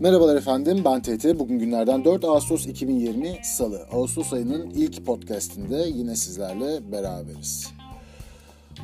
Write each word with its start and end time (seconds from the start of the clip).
Merhabalar 0.00 0.36
efendim 0.36 0.82
ben 0.84 1.02
TT. 1.02 1.38
Bugün 1.38 1.58
günlerden 1.58 2.04
4 2.04 2.24
Ağustos 2.24 2.66
2020 2.66 3.38
Salı. 3.42 3.86
Ağustos 3.92 4.32
ayının 4.32 4.70
ilk 4.70 5.06
podcastinde 5.06 5.84
yine 5.94 6.16
sizlerle 6.16 6.92
beraberiz. 6.92 7.79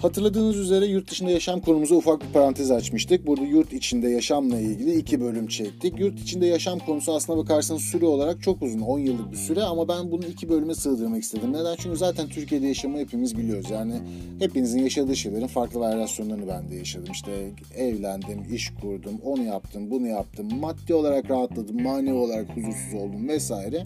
Hatırladığınız 0.07 0.57
üzere 0.57 0.87
yurt 0.87 1.11
dışında 1.11 1.31
yaşam 1.31 1.61
konumuza 1.61 1.95
ufak 1.95 2.23
bir 2.23 2.33
parantez 2.33 2.71
açmıştık. 2.71 3.27
Burada 3.27 3.45
yurt 3.45 3.73
içinde 3.73 4.09
yaşamla 4.09 4.61
ilgili 4.61 4.95
iki 4.95 5.21
bölüm 5.21 5.47
çektik. 5.47 6.01
Yurt 6.01 6.21
içinde 6.21 6.47
yaşam 6.47 6.79
konusu 6.79 7.13
aslına 7.13 7.39
bakarsanız 7.39 7.83
süre 7.83 8.07
olarak 8.07 8.43
çok 8.43 8.63
uzun, 8.63 8.81
10 8.81 8.99
yıllık 8.99 9.33
bir 9.33 9.37
süre 9.37 9.63
ama 9.63 9.89
ben 9.89 10.11
bunu 10.11 10.25
iki 10.25 10.49
bölüme 10.49 10.75
sığdırmak 10.75 11.23
istedim. 11.23 11.53
Neden? 11.53 11.77
Çünkü 11.77 11.97
zaten 11.97 12.29
Türkiye'de 12.29 12.67
yaşamı 12.67 12.99
hepimiz 12.99 13.39
biliyoruz. 13.39 13.71
Yani 13.71 13.95
hepinizin 14.39 14.83
yaşadığı 14.83 15.17
şeylerin 15.17 15.47
farklı 15.47 15.81
varyasyonlarını 15.81 16.49
ben 16.49 16.71
de 16.71 16.75
yaşadım. 16.75 17.13
İşte 17.13 17.33
evlendim, 17.77 18.55
iş 18.55 18.73
kurdum, 18.81 19.21
onu 19.25 19.43
yaptım, 19.43 19.91
bunu 19.91 20.07
yaptım. 20.07 20.59
Maddi 20.61 20.95
olarak 20.95 21.31
rahatladım, 21.31 21.83
manevi 21.83 22.17
olarak 22.17 22.57
huzursuz 22.57 22.95
oldum 22.95 23.29
vesaire. 23.29 23.83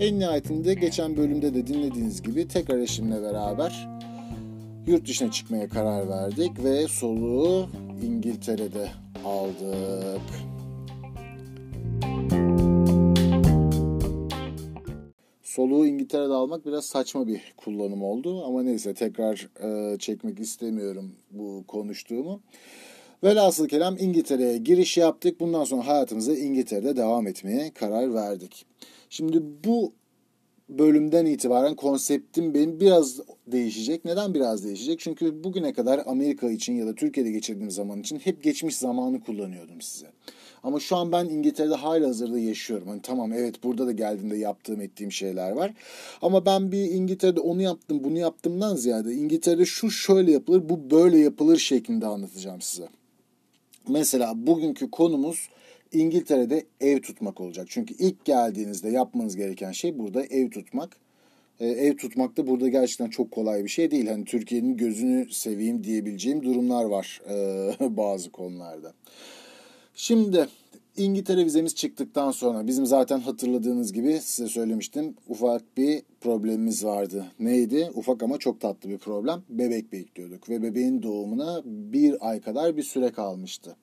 En 0.00 0.18
nihayetinde 0.18 0.74
geçen 0.74 1.16
bölümde 1.16 1.54
de 1.54 1.66
dinlediğiniz 1.66 2.22
gibi 2.22 2.48
tekrar 2.48 2.78
eşimle 2.78 3.22
beraber 3.22 3.97
yurt 4.88 5.08
dışına 5.08 5.30
çıkmaya 5.30 5.68
karar 5.68 6.08
verdik 6.08 6.64
ve 6.64 6.88
soluğu 6.88 7.68
İngiltere'de 8.02 8.90
aldık. 9.24 10.22
Soluğu 15.42 15.86
İngiltere'de 15.86 16.32
almak 16.32 16.66
biraz 16.66 16.84
saçma 16.86 17.26
bir 17.26 17.54
kullanım 17.56 18.02
oldu 18.02 18.44
ama 18.44 18.62
neyse 18.62 18.94
tekrar 18.94 19.48
e, 19.62 19.98
çekmek 19.98 20.40
istemiyorum 20.40 21.12
bu 21.30 21.64
konuştuğumu. 21.68 22.40
Velhasıl 23.24 23.68
kelam 23.68 23.96
İngiltere'ye 23.98 24.58
giriş 24.58 24.96
yaptık. 24.96 25.40
Bundan 25.40 25.64
sonra 25.64 25.86
hayatımıza 25.86 26.34
İngiltere'de 26.34 26.96
devam 26.96 27.26
etmeye 27.26 27.70
karar 27.74 28.14
verdik. 28.14 28.66
Şimdi 29.10 29.42
bu 29.64 29.92
bölümden 30.68 31.26
itibaren 31.26 31.74
konseptim 31.74 32.54
benim 32.54 32.80
biraz 32.80 33.20
değişecek. 33.46 34.04
Neden 34.04 34.34
biraz 34.34 34.64
değişecek? 34.64 35.00
Çünkü 35.00 35.44
bugüne 35.44 35.72
kadar 35.72 36.02
Amerika 36.06 36.50
için 36.50 36.72
ya 36.72 36.86
da 36.86 36.94
Türkiye'de 36.94 37.30
geçirdiğim 37.30 37.70
zaman 37.70 38.00
için 38.00 38.18
hep 38.18 38.42
geçmiş 38.42 38.76
zamanı 38.76 39.20
kullanıyordum 39.20 39.80
size. 39.80 40.06
Ama 40.62 40.80
şu 40.80 40.96
an 40.96 41.12
ben 41.12 41.24
İngiltere'de 41.24 41.74
hala 41.74 42.08
hazırda 42.08 42.38
yaşıyorum. 42.38 42.88
Hani 42.88 43.02
tamam 43.02 43.32
evet 43.32 43.64
burada 43.64 43.86
da 43.86 43.92
geldiğimde 43.92 44.36
yaptığım 44.36 44.80
ettiğim 44.80 45.12
şeyler 45.12 45.50
var. 45.50 45.72
Ama 46.22 46.46
ben 46.46 46.72
bir 46.72 46.90
İngiltere'de 46.90 47.40
onu 47.40 47.62
yaptım 47.62 48.04
bunu 48.04 48.18
yaptımdan 48.18 48.76
ziyade 48.76 49.14
İngiltere'de 49.14 49.64
şu 49.64 49.90
şöyle 49.90 50.32
yapılır 50.32 50.68
bu 50.68 50.90
böyle 50.90 51.18
yapılır 51.18 51.56
şeklinde 51.56 52.06
anlatacağım 52.06 52.60
size. 52.60 52.88
Mesela 53.88 54.46
bugünkü 54.46 54.90
konumuz 54.90 55.48
İngiltere'de 55.92 56.66
ev 56.80 57.00
tutmak 57.00 57.40
olacak. 57.40 57.66
Çünkü 57.70 57.94
ilk 57.94 58.24
geldiğinizde 58.24 58.88
yapmanız 58.88 59.36
gereken 59.36 59.72
şey 59.72 59.98
burada 59.98 60.24
ev 60.24 60.50
tutmak. 60.50 60.96
Ee, 61.60 61.66
ev 61.66 61.96
tutmak 61.96 62.36
da 62.36 62.46
burada 62.46 62.68
gerçekten 62.68 63.10
çok 63.10 63.30
kolay 63.30 63.64
bir 63.64 63.68
şey 63.68 63.90
değil. 63.90 64.06
Hani 64.06 64.24
Türkiye'nin 64.24 64.76
gözünü 64.76 65.30
seveyim 65.30 65.84
diyebileceğim 65.84 66.42
durumlar 66.42 66.84
var 66.84 67.20
e, 67.30 67.36
bazı 67.96 68.30
konularda. 68.30 68.92
Şimdi 69.94 70.46
İngiltere 70.96 71.44
vizemiz 71.44 71.74
çıktıktan 71.74 72.30
sonra 72.30 72.66
bizim 72.66 72.86
zaten 72.86 73.18
hatırladığınız 73.18 73.92
gibi 73.92 74.20
size 74.22 74.48
söylemiştim 74.48 75.14
ufak 75.28 75.76
bir 75.76 76.02
problemimiz 76.20 76.84
vardı. 76.84 77.26
Neydi? 77.40 77.90
Ufak 77.94 78.22
ama 78.22 78.38
çok 78.38 78.60
tatlı 78.60 78.90
bir 78.90 78.98
problem. 78.98 79.42
Bebek 79.48 79.92
bekliyorduk 79.92 80.48
ve 80.48 80.62
bebeğin 80.62 81.02
doğumuna 81.02 81.62
bir 81.64 82.28
ay 82.28 82.40
kadar 82.40 82.76
bir 82.76 82.82
süre 82.82 83.10
kalmıştı. 83.10 83.76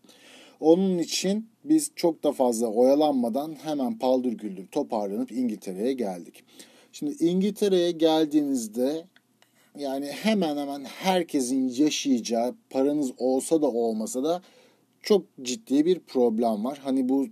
Onun 0.65 0.97
için 0.97 1.49
biz 1.63 1.91
çok 1.95 2.23
da 2.23 2.31
fazla 2.31 2.67
oyalanmadan 2.67 3.55
hemen 3.63 3.99
paldır 3.99 4.33
güldür 4.33 4.67
toparlanıp 4.67 5.31
İngiltere'ye 5.31 5.93
geldik. 5.93 6.43
Şimdi 6.91 7.23
İngiltere'ye 7.23 7.91
geldiğinizde 7.91 9.05
yani 9.79 10.05
hemen 10.05 10.57
hemen 10.57 10.83
herkesin 10.83 11.69
yaşayacağı 11.69 12.55
paranız 12.69 13.11
olsa 13.17 13.61
da 13.61 13.67
olmasa 13.67 14.23
da 14.23 14.41
çok 15.01 15.25
ciddi 15.41 15.85
bir 15.85 15.99
problem 15.99 16.65
var. 16.65 16.79
Hani 16.83 17.09
bu 17.09 17.27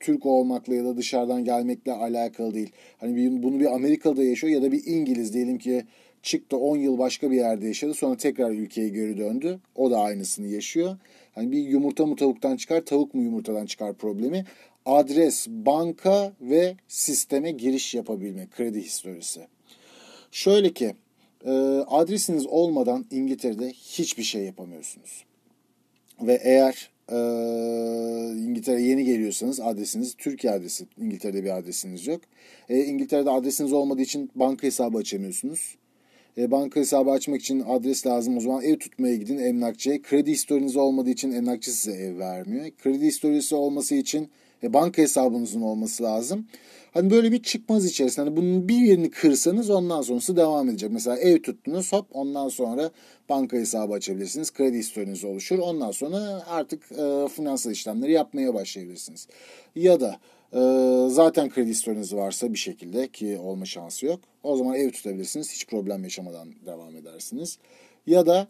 Türk 0.00 0.26
olmakla 0.26 0.74
ya 0.74 0.84
da 0.84 0.96
dışarıdan 0.96 1.44
gelmekle 1.44 1.92
alakalı 1.92 2.54
değil. 2.54 2.72
Hani 2.98 3.42
bunu 3.42 3.60
bir 3.60 3.74
Amerika'da 3.74 4.22
yaşıyor 4.22 4.52
ya 4.52 4.62
da 4.62 4.72
bir 4.72 4.86
İngiliz 4.86 5.34
diyelim 5.34 5.58
ki 5.58 5.84
çıktı 6.26 6.56
10 6.56 6.76
yıl 6.76 6.98
başka 6.98 7.30
bir 7.30 7.36
yerde 7.36 7.66
yaşadı 7.66 7.94
sonra 7.94 8.16
tekrar 8.16 8.50
ülkeye 8.50 8.88
geri 8.88 9.18
döndü. 9.18 9.58
O 9.74 9.90
da 9.90 9.98
aynısını 9.98 10.46
yaşıyor. 10.46 10.96
Hani 11.34 11.52
bir 11.52 11.58
yumurta 11.58 12.06
mı 12.06 12.16
tavuktan 12.16 12.56
çıkar, 12.56 12.84
tavuk 12.84 13.14
mu 13.14 13.22
yumurtadan 13.22 13.66
çıkar 13.66 13.94
problemi. 13.94 14.44
Adres, 14.86 15.46
banka 15.48 16.32
ve 16.40 16.76
sisteme 16.88 17.50
giriş 17.50 17.94
yapabilme, 17.94 18.48
kredi 18.56 18.82
historisi. 18.82 19.40
Şöyle 20.30 20.72
ki, 20.72 20.94
e, 21.44 21.50
adresiniz 21.88 22.46
olmadan 22.46 23.06
İngiltere'de 23.10 23.68
hiçbir 23.70 24.22
şey 24.22 24.42
yapamıyorsunuz. 24.42 25.24
Ve 26.20 26.40
eğer 26.44 26.90
e, 27.08 27.16
İngiltere 28.38 28.82
yeni 28.82 29.04
geliyorsanız 29.04 29.60
adresiniz 29.60 30.14
Türkiye 30.14 30.52
adresi, 30.52 30.86
İngiltere'de 30.98 31.44
bir 31.44 31.58
adresiniz 31.58 32.06
yok. 32.06 32.20
E, 32.68 32.84
İngiltere'de 32.84 33.30
adresiniz 33.30 33.72
olmadığı 33.72 34.02
için 34.02 34.30
banka 34.34 34.66
hesabı 34.66 34.98
açamıyorsunuz. 34.98 35.76
E, 36.38 36.50
banka 36.50 36.80
hesabı 36.80 37.10
açmak 37.10 37.40
için 37.40 37.60
adres 37.60 38.06
lazım. 38.06 38.36
O 38.36 38.40
zaman 38.40 38.62
ev 38.62 38.78
tutmaya 38.78 39.16
gidin 39.16 39.38
emlakçıya. 39.38 40.02
Kredi 40.02 40.30
historiniz 40.30 40.76
olmadığı 40.76 41.10
için 41.10 41.32
emlakçı 41.32 41.70
size 41.70 41.96
ev 41.96 42.18
vermiyor. 42.18 42.70
Kredi 42.82 43.06
historisi 43.06 43.54
olması 43.54 43.94
için 43.94 44.28
e, 44.62 44.72
banka 44.72 45.02
hesabınızın 45.02 45.62
olması 45.62 46.02
lazım. 46.02 46.46
Hani 46.94 47.10
böyle 47.10 47.32
bir 47.32 47.42
çıkmaz 47.42 47.86
içerisinde. 47.86 48.26
Hani 48.26 48.36
bunun 48.36 48.68
bir 48.68 48.78
yerini 48.78 49.10
kırsanız 49.10 49.70
ondan 49.70 50.02
sonrası 50.02 50.36
devam 50.36 50.68
edecek. 50.68 50.90
Mesela 50.90 51.16
ev 51.18 51.42
tuttunuz 51.42 51.92
hop 51.92 52.06
ondan 52.12 52.48
sonra 52.48 52.90
banka 53.28 53.56
hesabı 53.56 53.92
açabilirsiniz. 53.92 54.50
Kredi 54.50 54.78
historiniz 54.78 55.24
oluşur. 55.24 55.58
Ondan 55.58 55.90
sonra 55.90 56.44
artık 56.46 56.92
e, 56.92 57.28
finansal 57.28 57.72
işlemleri 57.72 58.12
yapmaya 58.12 58.54
başlayabilirsiniz. 58.54 59.28
Ya 59.74 60.00
da 60.00 60.16
e, 60.52 60.60
zaten 61.08 61.48
kredi 61.48 61.70
historiniz 61.70 62.14
varsa 62.14 62.52
bir 62.52 62.58
şekilde 62.58 63.08
ki 63.08 63.38
olma 63.38 63.64
şansı 63.64 64.06
yok. 64.06 64.20
O 64.42 64.56
zaman 64.56 64.74
ev 64.74 64.90
tutabilirsiniz. 64.90 65.52
Hiç 65.52 65.66
problem 65.66 66.04
yaşamadan 66.04 66.48
devam 66.66 66.96
edersiniz. 66.96 67.58
Ya 68.06 68.26
da 68.26 68.48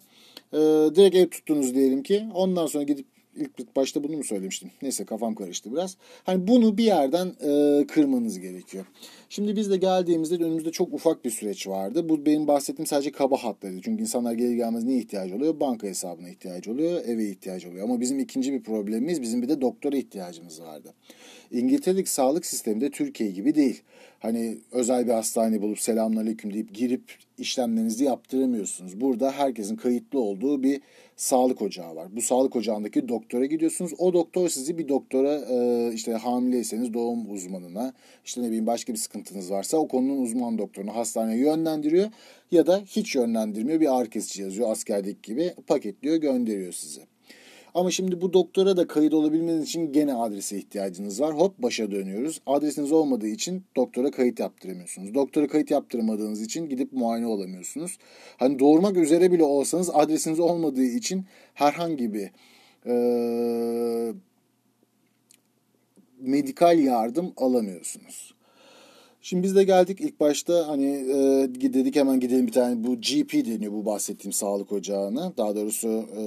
e, 0.52 0.58
direkt 0.94 1.16
ev 1.16 1.28
tuttunuz 1.28 1.74
diyelim 1.74 2.02
ki 2.02 2.26
ondan 2.34 2.66
sonra 2.66 2.84
gidip 2.84 3.06
ilk 3.36 3.76
başta 3.76 4.04
bunu 4.04 4.16
mu 4.16 4.24
söylemiştim? 4.24 4.70
Neyse 4.82 5.04
kafam 5.04 5.34
karıştı 5.34 5.72
biraz. 5.72 5.96
Hani 6.24 6.48
bunu 6.48 6.78
bir 6.78 6.84
yerden 6.84 7.26
e, 7.26 7.86
kırmanız 7.86 8.40
gerekiyor. 8.40 8.84
Şimdi 9.28 9.56
biz 9.56 9.70
de 9.70 9.76
geldiğimizde 9.76 10.34
önümüzde 10.34 10.70
çok 10.72 10.92
ufak 10.92 11.24
bir 11.24 11.30
süreç 11.30 11.66
vardı. 11.66 12.08
Bu 12.08 12.26
benim 12.26 12.48
bahsettiğim 12.48 12.86
sadece 12.86 13.12
kaba 13.12 13.36
hatlarıydı. 13.36 13.80
Çünkü 13.82 14.02
insanlar 14.02 14.32
gelir 14.32 14.54
gelmez 14.54 14.84
neye 14.84 14.98
ihtiyacı 14.98 15.36
oluyor? 15.36 15.60
Banka 15.60 15.86
hesabına 15.86 16.28
ihtiyacı 16.28 16.72
oluyor, 16.72 17.04
eve 17.04 17.24
ihtiyacı 17.24 17.68
oluyor. 17.68 17.84
Ama 17.84 18.00
bizim 18.00 18.18
ikinci 18.18 18.52
bir 18.52 18.62
problemimiz 18.62 19.22
bizim 19.22 19.42
bir 19.42 19.48
de 19.48 19.60
doktora 19.60 19.96
ihtiyacımız 19.96 20.62
vardı. 20.62 20.94
İngiltere'deki 21.50 22.10
sağlık 22.10 22.46
sistemi 22.46 22.80
de 22.80 22.90
Türkiye 22.90 23.30
gibi 23.30 23.54
değil. 23.54 23.82
Hani 24.18 24.58
özel 24.72 25.06
bir 25.06 25.12
hastane 25.12 25.62
bulup 25.62 25.80
selamünaleyküm 25.80 26.54
deyip 26.54 26.74
girip 26.74 27.02
işlemlerinizi 27.38 28.04
yaptıramıyorsunuz. 28.04 29.00
Burada 29.00 29.32
herkesin 29.32 29.76
kayıtlı 29.76 30.20
olduğu 30.20 30.62
bir 30.62 30.80
sağlık 31.16 31.62
ocağı 31.62 31.96
var. 31.96 32.16
Bu 32.16 32.22
sağlık 32.22 32.56
ocağındaki 32.56 33.08
doktora 33.08 33.46
gidiyorsunuz. 33.46 33.92
O 33.98 34.12
doktor 34.12 34.48
sizi 34.48 34.78
bir 34.78 34.88
doktora 34.88 35.34
e, 35.34 35.90
işte 35.94 36.12
hamileyseniz 36.12 36.94
doğum 36.94 37.30
uzmanına 37.30 37.92
işte 38.24 38.42
ne 38.42 38.46
bileyim 38.46 38.66
başka 38.66 38.92
bir 38.92 38.98
sıkıntınız 38.98 39.50
varsa 39.50 39.76
o 39.76 39.88
konunun 39.88 40.22
uzman 40.22 40.58
doktorunu 40.58 40.96
hastaneye 40.96 41.38
yönlendiriyor 41.38 42.10
ya 42.50 42.66
da 42.66 42.82
hiç 42.86 43.14
yönlendirmiyor. 43.14 43.80
Bir 43.80 44.00
ağrı 44.00 44.40
yazıyor 44.42 44.70
askerdeki 44.70 45.18
gibi 45.22 45.54
paketliyor 45.66 46.16
gönderiyor 46.16 46.72
sizi. 46.72 47.15
Ama 47.76 47.90
şimdi 47.90 48.20
bu 48.20 48.32
doktora 48.32 48.76
da 48.76 48.86
kayıt 48.86 49.14
olabilmeniz 49.14 49.64
için 49.64 49.92
gene 49.92 50.14
adrese 50.14 50.58
ihtiyacınız 50.58 51.20
var. 51.20 51.34
Hop 51.34 51.58
başa 51.58 51.90
dönüyoruz. 51.90 52.40
Adresiniz 52.46 52.92
olmadığı 52.92 53.26
için 53.26 53.64
doktora 53.76 54.10
kayıt 54.10 54.40
yaptıramıyorsunuz. 54.40 55.14
Doktora 55.14 55.48
kayıt 55.48 55.70
yaptırmadığınız 55.70 56.42
için 56.42 56.68
gidip 56.68 56.92
muayene 56.92 57.26
olamıyorsunuz. 57.26 57.98
Hani 58.36 58.58
doğurmak 58.58 58.96
üzere 58.96 59.32
bile 59.32 59.44
olsanız 59.44 59.90
adresiniz 59.92 60.40
olmadığı 60.40 60.84
için 60.84 61.24
herhangi 61.54 62.14
bir 62.14 62.30
e, 62.86 64.14
medikal 66.20 66.78
yardım 66.78 67.32
alamıyorsunuz. 67.36 68.35
Şimdi 69.26 69.42
biz 69.42 69.56
de 69.56 69.64
geldik 69.64 70.00
ilk 70.00 70.20
başta 70.20 70.68
hani 70.68 70.86
e, 70.86 71.48
dedik 71.74 71.96
hemen 71.96 72.20
gidelim 72.20 72.46
bir 72.46 72.52
tane 72.52 72.84
bu 72.84 72.96
GP 72.96 73.32
deniyor 73.32 73.72
bu 73.72 73.86
bahsettiğim 73.86 74.32
sağlık 74.32 74.72
ocağına. 74.72 75.32
Daha 75.36 75.56
doğrusu 75.56 75.88
e, 75.88 76.22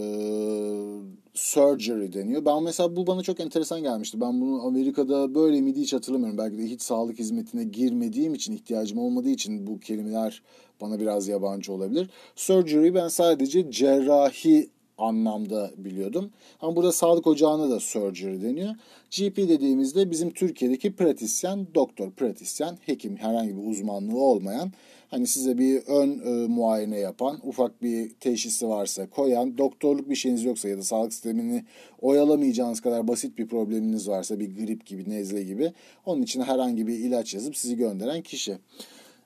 surgery 1.34 2.14
deniyor. 2.14 2.46
Ben 2.46 2.64
mesela 2.64 2.96
bu 2.96 3.08
bana 3.08 3.24
çok 3.24 3.40
enteresan 3.40 3.84
gelmişti. 3.84 4.22
Ben 4.22 4.42
bunu 4.42 4.66
Amerika'da 4.66 5.36
böyle 5.36 5.62
miydi 5.62 5.82
hiç 5.82 5.94
hatırlamıyorum. 5.94 6.38
Belki 6.38 6.58
de 6.58 6.64
hiç 6.64 6.82
sağlık 6.82 7.20
hizmetine 7.20 7.64
girmediğim 7.64 8.34
için 8.34 8.54
ihtiyacım 8.54 8.98
olmadığı 8.98 9.30
için 9.30 9.68
bu 9.68 9.80
kelimeler 9.80 10.42
bana 10.82 11.00
biraz 11.00 11.28
yabancı 11.28 11.74
olabilir. 11.74 12.10
Surgery 12.36 12.94
ben 12.94 13.08
sadece 13.08 13.72
cerrahi 13.72 14.70
anlamda 15.00 15.72
biliyordum. 15.78 16.32
Ama 16.62 16.76
burada 16.76 16.92
sağlık 16.92 17.28
ocağına 17.28 17.70
da 17.70 17.80
surgery 17.80 18.42
deniyor. 18.42 18.76
GP 19.12 19.38
dediğimizde 19.38 20.12
bizim 20.12 20.32
Türkiye'deki 20.32 20.96
pratisyen, 20.96 21.68
doktor, 21.76 22.12
pratisyen, 22.12 22.78
hekim 22.86 23.18
herhangi 23.18 23.58
bir 23.58 23.72
uzmanlığı 23.72 24.20
olmayan 24.20 24.72
hani 25.12 25.28
size 25.28 25.58
bir 25.58 25.82
ön 25.88 26.20
e, 26.26 26.48
muayene 26.48 27.00
yapan, 27.00 27.40
ufak 27.44 27.84
bir 27.84 28.10
teşhisi 28.10 28.68
varsa 28.68 29.10
koyan, 29.10 29.58
doktorluk 29.58 30.10
bir 30.10 30.16
şeyiniz 30.16 30.44
yoksa 30.44 30.70
ya 30.70 30.78
da 30.78 30.84
sağlık 30.84 31.14
sistemini 31.14 31.66
oyalamayacağınız 32.02 32.82
kadar 32.82 33.08
basit 33.08 33.38
bir 33.38 33.48
probleminiz 33.48 34.10
varsa 34.10 34.40
bir 34.40 34.56
grip 34.56 34.86
gibi, 34.86 35.10
nezle 35.10 35.44
gibi 35.44 35.74
onun 36.06 36.22
için 36.22 36.42
herhangi 36.42 36.88
bir 36.88 37.00
ilaç 37.00 37.34
yazıp 37.34 37.58
sizi 37.58 37.78
gönderen 37.78 38.22
kişi. 38.22 38.58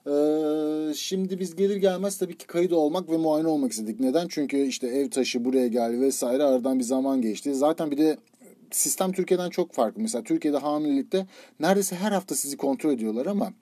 Ee, 0.06 0.94
şimdi 0.94 1.40
biz 1.40 1.56
gelir 1.56 1.76
gelmez 1.76 2.18
tabii 2.18 2.38
ki 2.38 2.46
kayıt 2.46 2.72
olmak 2.72 3.10
ve 3.10 3.16
muayene 3.16 3.48
olmak 3.48 3.72
istedik. 3.72 4.00
Neden? 4.00 4.28
Çünkü 4.28 4.56
işte 4.56 4.86
ev 4.86 5.10
taşı 5.10 5.44
buraya 5.44 5.68
geldi 5.68 6.00
vesaire 6.00 6.42
aradan 6.42 6.78
bir 6.78 6.84
zaman 6.84 7.22
geçti. 7.22 7.54
Zaten 7.54 7.90
bir 7.90 7.98
de 7.98 8.16
sistem 8.70 9.12
Türkiye'den 9.12 9.50
çok 9.50 9.72
farklı. 9.72 10.02
Mesela 10.02 10.24
Türkiye'de 10.24 10.58
hamilelikte 10.58 11.26
neredeyse 11.60 11.96
her 11.96 12.12
hafta 12.12 12.34
sizi 12.34 12.56
kontrol 12.56 12.92
ediyorlar 12.92 13.26
ama 13.26 13.52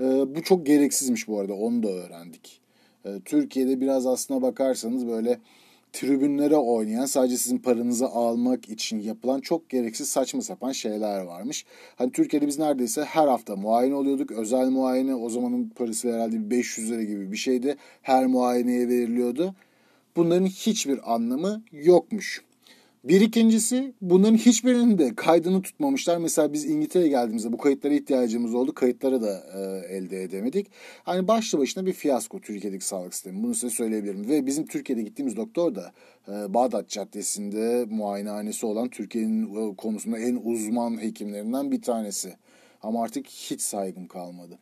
e, 0.00 0.04
bu 0.34 0.42
çok 0.42 0.66
gereksizmiş 0.66 1.28
bu 1.28 1.40
arada 1.40 1.54
onu 1.54 1.82
da 1.82 1.88
öğrendik. 1.88 2.60
E, 3.04 3.20
Türkiye'de 3.24 3.80
biraz 3.80 4.06
aslına 4.06 4.42
bakarsanız 4.42 5.06
böyle 5.06 5.38
tribünlere 5.92 6.56
oynayan 6.56 7.06
sadece 7.06 7.36
sizin 7.36 7.58
paranızı 7.58 8.06
almak 8.06 8.68
için 8.68 9.00
yapılan 9.00 9.40
çok 9.40 9.70
gereksiz 9.70 10.08
saçma 10.08 10.42
sapan 10.42 10.72
şeyler 10.72 11.20
varmış. 11.20 11.64
Hani 11.96 12.12
Türkiye'de 12.12 12.46
biz 12.46 12.58
neredeyse 12.58 13.04
her 13.04 13.28
hafta 13.28 13.56
muayene 13.56 13.94
oluyorduk. 13.94 14.30
Özel 14.30 14.68
muayene 14.68 15.14
o 15.14 15.30
zamanın 15.30 15.68
parası 15.68 16.12
herhalde 16.14 16.50
500 16.50 16.90
lira 16.90 17.02
gibi 17.02 17.32
bir 17.32 17.36
şeydi. 17.36 17.76
Her 18.02 18.26
muayeneye 18.26 18.88
veriliyordu. 18.88 19.54
Bunların 20.16 20.46
hiçbir 20.46 21.14
anlamı 21.14 21.62
yokmuş. 21.72 22.47
Bir 23.08 23.20
ikincisi 23.20 23.94
bunların 24.00 24.36
hiçbirinin 24.36 24.98
de 24.98 25.14
kaydını 25.14 25.62
tutmamışlar. 25.62 26.16
Mesela 26.18 26.52
biz 26.52 26.64
İngiltere'ye 26.64 27.08
geldiğimizde 27.08 27.52
bu 27.52 27.58
kayıtlara 27.58 27.94
ihtiyacımız 27.94 28.54
oldu. 28.54 28.74
Kayıtları 28.74 29.22
da 29.22 29.46
e, 29.54 29.94
elde 29.96 30.22
edemedik. 30.22 30.66
Hani 31.02 31.28
başlı 31.28 31.58
başına 31.58 31.86
bir 31.86 31.92
fiyasko 31.92 32.40
Türkiye'deki 32.40 32.84
sağlık 32.84 33.14
sistemi. 33.14 33.42
Bunu 33.42 33.54
size 33.54 33.70
söyleyebilirim. 33.70 34.28
Ve 34.28 34.46
bizim 34.46 34.66
Türkiye'de 34.66 35.02
gittiğimiz 35.02 35.36
doktor 35.36 35.74
da 35.74 35.92
e, 36.28 36.54
Bağdat 36.54 36.88
Caddesi'nde 36.88 37.86
muayenehanesi 37.90 38.66
olan 38.66 38.88
Türkiye'nin 38.88 39.72
e, 39.72 39.76
konusunda 39.76 40.18
en 40.18 40.40
uzman 40.44 41.02
hekimlerinden 41.02 41.70
bir 41.70 41.82
tanesi. 41.82 42.36
Ama 42.82 43.02
artık 43.02 43.26
hiç 43.26 43.60
saygım 43.60 44.06
kalmadı. 44.06 44.58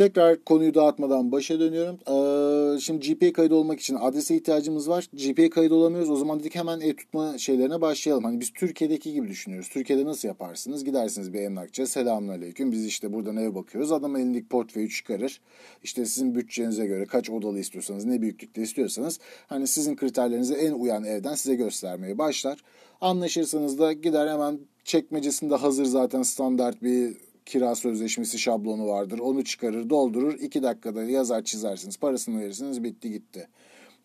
Tekrar 0.00 0.44
konuyu 0.44 0.74
dağıtmadan 0.74 1.32
başa 1.32 1.60
dönüyorum. 1.60 1.98
Ee, 2.06 2.80
şimdi 2.80 3.08
GPA 3.08 3.32
kaydı 3.32 3.54
olmak 3.54 3.80
için 3.80 3.94
adrese 4.00 4.36
ihtiyacımız 4.36 4.88
var. 4.88 5.08
GPA 5.12 5.50
kaydı 5.50 5.74
olamıyoruz. 5.74 6.10
O 6.10 6.16
zaman 6.16 6.40
dedik 6.40 6.54
hemen 6.54 6.80
ev 6.80 6.96
tutma 6.96 7.38
şeylerine 7.38 7.80
başlayalım. 7.80 8.24
Hani 8.24 8.40
biz 8.40 8.52
Türkiye'deki 8.52 9.12
gibi 9.12 9.28
düşünüyoruz. 9.28 9.68
Türkiye'de 9.68 10.04
nasıl 10.04 10.28
yaparsınız? 10.28 10.84
Gidersiniz 10.84 11.32
bir 11.32 11.40
emlakçıya. 11.40 11.86
Selamünaleyküm. 11.86 12.72
Biz 12.72 12.86
işte 12.86 13.12
buradan 13.12 13.36
ev 13.36 13.54
bakıyoruz. 13.54 13.92
Adam 13.92 14.16
elindeki 14.16 14.48
portföyü 14.48 14.88
çıkarır. 14.88 15.40
İşte 15.82 16.06
sizin 16.06 16.34
bütçenize 16.34 16.86
göre 16.86 17.06
kaç 17.06 17.30
odalı 17.30 17.58
istiyorsanız, 17.58 18.04
ne 18.04 18.22
büyüklükte 18.22 18.62
istiyorsanız 18.62 19.18
hani 19.46 19.66
sizin 19.66 19.96
kriterlerinize 19.96 20.54
en 20.54 20.72
uyan 20.72 21.04
evden 21.04 21.34
size 21.34 21.54
göstermeye 21.54 22.18
başlar. 22.18 22.58
Anlaşırsanız 23.00 23.78
da 23.78 23.92
gider 23.92 24.28
hemen 24.28 24.58
çekmecesinde 24.84 25.54
hazır 25.54 25.84
zaten 25.84 26.22
standart 26.22 26.82
bir 26.82 27.16
kira 27.50 27.74
sözleşmesi 27.74 28.38
şablonu 28.38 28.88
vardır. 28.88 29.18
Onu 29.18 29.44
çıkarır, 29.44 29.90
doldurur. 29.90 30.34
iki 30.34 30.62
dakikada 30.62 31.04
yazar 31.04 31.44
çizersiniz. 31.44 31.96
Parasını 31.96 32.40
verirsiniz. 32.40 32.84
Bitti 32.84 33.10
gitti. 33.10 33.48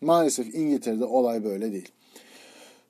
Maalesef 0.00 0.54
İngiltere'de 0.54 1.04
olay 1.04 1.44
böyle 1.44 1.72
değil. 1.72 1.88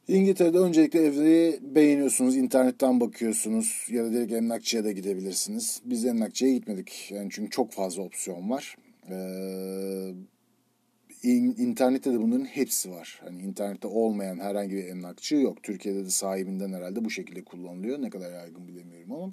İngiltere'de 0.08 0.58
öncelikle 0.58 1.00
evi 1.00 1.58
beğeniyorsunuz, 1.62 2.36
internetten 2.36 3.00
bakıyorsunuz 3.00 3.86
ya 3.90 4.04
da 4.04 4.12
direkt 4.12 4.32
emlakçıya 4.32 4.84
da 4.84 4.92
gidebilirsiniz. 4.92 5.80
Biz 5.84 6.04
emlakçıya 6.04 6.52
gitmedik 6.52 7.10
yani 7.10 7.28
çünkü 7.30 7.50
çok 7.50 7.72
fazla 7.72 8.02
opsiyon 8.02 8.50
var. 8.50 8.76
Ee, 9.10 10.12
internette 11.34 12.12
de 12.12 12.20
bunların 12.20 12.44
hepsi 12.44 12.90
var. 12.90 13.20
Hani 13.24 13.42
internette 13.42 13.88
olmayan 13.88 14.38
herhangi 14.38 14.76
bir 14.76 14.84
emlakçı 14.84 15.36
yok. 15.36 15.62
Türkiye'de 15.62 16.04
de 16.04 16.10
sahibinden 16.10 16.72
herhalde 16.72 17.04
bu 17.04 17.10
şekilde 17.10 17.44
kullanılıyor. 17.44 18.02
Ne 18.02 18.10
kadar 18.10 18.32
yaygın 18.32 18.68
bilemiyorum 18.68 19.12
ama. 19.12 19.32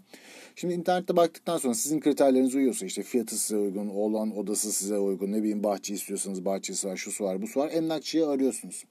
Şimdi 0.56 0.74
internette 0.74 1.16
baktıktan 1.16 1.58
sonra 1.58 1.74
sizin 1.74 2.00
kriterleriniz 2.00 2.56
uyuyorsa 2.56 2.86
işte 2.86 3.04
fiyatı 3.04 3.38
size 3.38 3.58
uygun, 3.58 3.88
olan 3.88 4.38
odası 4.38 4.72
size 4.72 4.98
uygun, 4.98 5.32
ne 5.32 5.40
bileyim 5.40 5.64
bahçe 5.64 5.94
istiyorsanız 5.94 6.46
bahçesi 6.46 6.88
var, 6.88 6.98
şu 6.98 7.24
var, 7.24 7.42
bu 7.42 7.60
var. 7.60 7.72
Emlakçıyı 7.74 8.28
arıyorsunuz. 8.28 8.86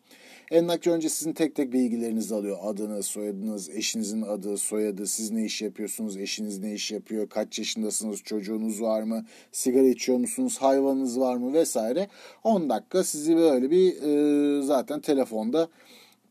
Emlakçı 0.53 0.91
önce 0.91 1.09
sizin 1.09 1.33
tek 1.33 1.55
tek 1.55 1.73
bilgilerinizi 1.73 2.35
alıyor. 2.35 2.59
Adınız, 2.63 3.07
soyadınız, 3.07 3.71
eşinizin 3.71 4.23
adı, 4.23 4.59
soyadı, 4.59 5.07
siz 5.07 5.31
ne 5.31 5.45
iş 5.45 5.63
yapıyorsunuz, 5.63 6.17
eşiniz 6.17 6.59
ne 6.59 6.73
iş 6.73 6.93
yapıyor, 6.93 7.29
kaç 7.29 7.59
yaşındasınız, 7.59 8.23
çocuğunuz 8.23 8.83
var 8.83 9.03
mı, 9.03 9.27
sigara 9.53 9.87
içiyor 9.87 10.19
musunuz, 10.19 10.59
hayvanınız 10.59 11.21
var 11.21 11.37
mı 11.37 11.53
vesaire. 11.53 12.09
10 12.45 12.71
dakika 12.71 13.05
sizi 13.05 13.37
böyle 13.37 13.71
bir 13.71 14.03
e, 14.03 14.63
zaten 14.63 15.01
telefonda 15.01 15.69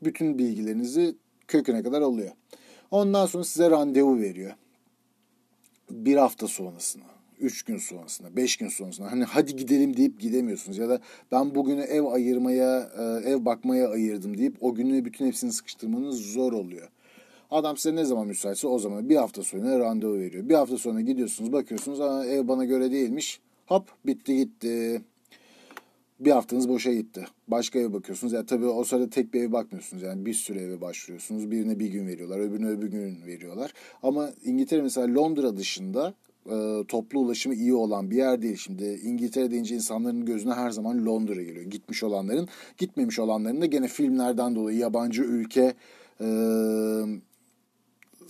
bütün 0.04 0.38
bilgilerinizi 0.40 1.16
köküne 1.48 1.84
kadar 1.84 2.02
alıyor. 2.02 2.32
Ondan 2.92 3.26
sonra 3.26 3.44
size 3.44 3.70
randevu 3.70 4.20
veriyor. 4.20 4.54
Bir 5.90 6.16
hafta 6.16 6.48
sonrasına 6.48 7.21
3 7.42 7.64
gün 7.64 7.78
sonrasında, 7.78 8.36
5 8.36 8.58
gün 8.58 8.68
sonrasında 8.68 9.12
hani 9.12 9.24
hadi 9.24 9.56
gidelim 9.56 9.98
deyip 9.98 10.20
gidemiyorsunuz 10.20 10.78
ya 10.78 10.90
da 10.90 11.00
ben 11.32 11.56
bugünü 11.56 11.82
ev 11.82 12.04
ayırmaya, 12.04 12.92
e, 12.98 13.30
ev 13.30 13.46
bakmaya 13.46 13.90
ayırdım 13.90 14.38
deyip 14.38 14.58
o 14.62 14.76
günü 14.76 15.06
bütün 15.06 15.26
hepsini 15.26 15.54
sıkıştırmanız 15.54 16.16
zor 16.34 16.54
oluyor. 16.54 16.90
Adam 17.52 17.78
size 17.78 17.96
ne 17.96 18.06
zaman 18.06 18.28
müsaitse 18.28 18.68
o 18.68 18.80
zaman 18.80 19.10
bir 19.10 19.16
hafta 19.16 19.44
sonra 19.44 19.80
randevu 19.80 20.20
veriyor. 20.20 20.50
Bir 20.50 20.54
hafta 20.54 20.78
sonra 20.78 21.02
gidiyorsunuz 21.02 21.52
bakıyorsunuz 21.52 22.02
Aa, 22.02 22.26
ev 22.26 22.48
bana 22.48 22.66
göre 22.66 22.92
değilmiş. 22.92 23.40
Hop 23.66 23.88
bitti 24.06 24.36
gitti. 24.36 25.02
Bir 26.20 26.32
haftanız 26.32 26.70
boşa 26.70 26.94
gitti. 26.94 27.28
Başka 27.48 27.80
eve 27.80 27.94
bakıyorsunuz. 27.94 28.34
Ya 28.34 28.46
tabii 28.46 28.66
o 28.66 28.84
sırada 28.84 29.10
tek 29.10 29.34
bir 29.34 29.42
eve 29.42 29.52
bakmıyorsunuz. 29.52 30.04
Yani 30.04 30.26
bir 30.26 30.34
sürü 30.34 30.60
eve 30.60 30.82
başvuruyorsunuz. 30.82 31.52
Birine 31.52 31.80
bir 31.80 31.88
gün 31.88 32.08
veriyorlar, 32.08 32.40
öbürüne 32.40 32.68
öbür 32.68 32.88
gün 32.88 33.26
veriyorlar. 33.26 33.74
Ama 34.04 34.30
İngiltere 34.44 34.82
mesela 34.82 35.16
Londra 35.16 35.58
dışında 35.58 36.14
e, 36.46 36.84
toplu 36.88 37.20
ulaşımı 37.20 37.56
iyi 37.56 37.74
olan 37.74 38.12
bir 38.12 38.16
yer 38.16 38.42
değil. 38.42 38.56
Şimdi 38.56 39.00
İngiltere 39.04 39.52
deyince 39.52 39.76
insanların 39.76 40.26
gözüne 40.26 40.54
her 40.54 40.72
zaman 40.72 41.06
Londra 41.06 41.42
geliyor. 41.42 41.66
Gitmiş 41.66 42.04
olanların, 42.04 42.48
gitmemiş 42.78 43.20
olanların 43.20 43.62
da 43.62 43.66
gene 43.66 43.88
filmlerden 43.88 44.56
dolayı 44.56 44.78
yabancı 44.78 45.24
ülke 45.24 45.74
e, 46.22 46.28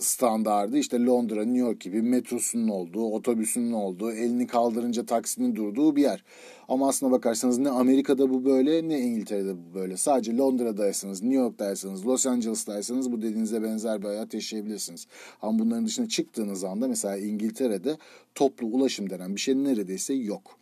standardı 0.02 0.78
işte 0.78 1.04
Londra, 1.04 1.44
New 1.44 1.58
York 1.58 1.80
gibi 1.80 2.02
metrosunun 2.02 2.68
olduğu, 2.68 3.04
otobüsünün 3.04 3.72
olduğu, 3.72 4.12
elini 4.12 4.46
kaldırınca 4.46 5.06
taksinin 5.06 5.56
durduğu 5.56 5.96
bir 5.96 6.02
yer. 6.02 6.24
Ama 6.68 6.88
aslına 6.88 7.12
bakarsanız 7.12 7.58
ne 7.58 7.70
Amerika'da 7.70 8.30
bu 8.30 8.44
böyle 8.44 8.88
ne 8.88 9.00
İngiltere'de 9.00 9.54
bu 9.56 9.74
böyle. 9.74 9.96
Sadece 9.96 10.36
Londra'daysanız, 10.36 11.22
New 11.22 11.42
York'daysanız, 11.42 12.06
Los 12.06 12.26
Angeles'taysanız 12.26 13.12
bu 13.12 13.22
dediğinize 13.22 13.62
benzer 13.62 14.02
bir 14.02 14.06
hayat 14.06 14.34
yaşayabilirsiniz. 14.34 15.06
Ama 15.42 15.58
bunların 15.58 15.86
dışına 15.86 16.08
çıktığınız 16.08 16.64
anda 16.64 16.88
mesela 16.88 17.16
İngiltere'de 17.16 17.96
toplu 18.34 18.66
ulaşım 18.66 19.10
denen 19.10 19.34
bir 19.34 19.40
şey 19.40 19.54
neredeyse 19.54 20.14
yok. 20.14 20.58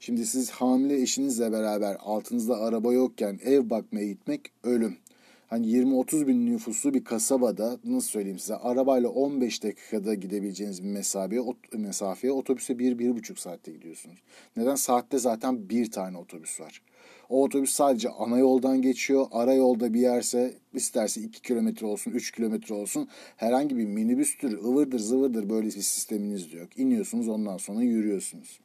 Şimdi 0.00 0.26
siz 0.26 0.50
hamile 0.50 1.02
eşinizle 1.02 1.52
beraber 1.52 1.96
altınızda 2.00 2.56
araba 2.56 2.92
yokken 2.92 3.38
ev 3.44 3.70
bakmaya 3.70 4.06
gitmek 4.06 4.40
ölüm 4.64 4.96
hani 5.52 5.66
20-30 5.66 6.26
bin 6.26 6.46
nüfuslu 6.46 6.94
bir 6.94 7.04
kasabada 7.04 7.78
nasıl 7.84 8.08
söyleyeyim 8.08 8.38
size 8.38 8.56
arabayla 8.56 9.08
15 9.08 9.62
dakikada 9.62 10.14
gidebileceğiniz 10.14 10.84
bir 10.84 10.88
mesafeye, 10.88 11.42
mesafeye 11.72 12.32
otobüse 12.32 12.72
1-1,5 12.72 13.40
saatte 13.40 13.72
gidiyorsunuz. 13.72 14.18
Neden? 14.56 14.74
Saatte 14.74 15.18
zaten 15.18 15.68
bir 15.68 15.90
tane 15.90 16.18
otobüs 16.18 16.60
var. 16.60 16.82
O 17.28 17.42
otobüs 17.42 17.70
sadece 17.72 18.08
ana 18.08 18.38
yoldan 18.38 18.82
geçiyor. 18.82 19.26
Ara 19.32 19.54
yolda 19.54 19.94
bir 19.94 20.00
yerse 20.00 20.54
isterse 20.74 21.20
2 21.20 21.42
kilometre 21.42 21.86
olsun, 21.86 22.10
3 22.10 22.30
kilometre 22.30 22.74
olsun. 22.74 23.08
Herhangi 23.36 23.76
bir 23.76 23.86
minibüstür, 23.86 24.58
ıvırdır 24.58 24.98
zıvırdır 24.98 25.50
böyle 25.50 25.66
bir 25.66 25.72
sisteminiz 25.72 26.52
de 26.52 26.56
yok. 26.56 26.78
İniyorsunuz 26.78 27.28
ondan 27.28 27.56
sonra 27.56 27.82
yürüyorsunuz. 27.82 28.60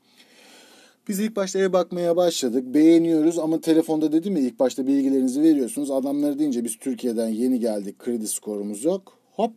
Biz 1.07 1.19
ilk 1.19 1.35
başta 1.35 1.59
eve 1.59 1.73
bakmaya 1.73 2.15
başladık. 2.15 2.63
Beğeniyoruz 2.73 3.39
ama 3.39 3.61
telefonda 3.61 4.11
dedim 4.11 4.35
ya 4.35 4.43
ilk 4.43 4.59
başta 4.59 4.87
bilgilerinizi 4.87 5.41
veriyorsunuz. 5.41 5.91
Adamları 5.91 6.39
deyince 6.39 6.63
biz 6.63 6.75
Türkiye'den 6.75 7.27
yeni 7.27 7.59
geldik. 7.59 7.99
Kredi 7.99 8.27
skorumuz 8.27 8.83
yok. 8.83 9.17
Hop 9.31 9.53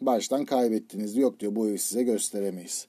baştan 0.00 0.44
kaybettiniz. 0.44 1.16
Yok 1.16 1.40
diyor 1.40 1.54
bu 1.54 1.68
evi 1.68 1.78
size 1.78 2.02
gösteremeyiz. 2.02 2.86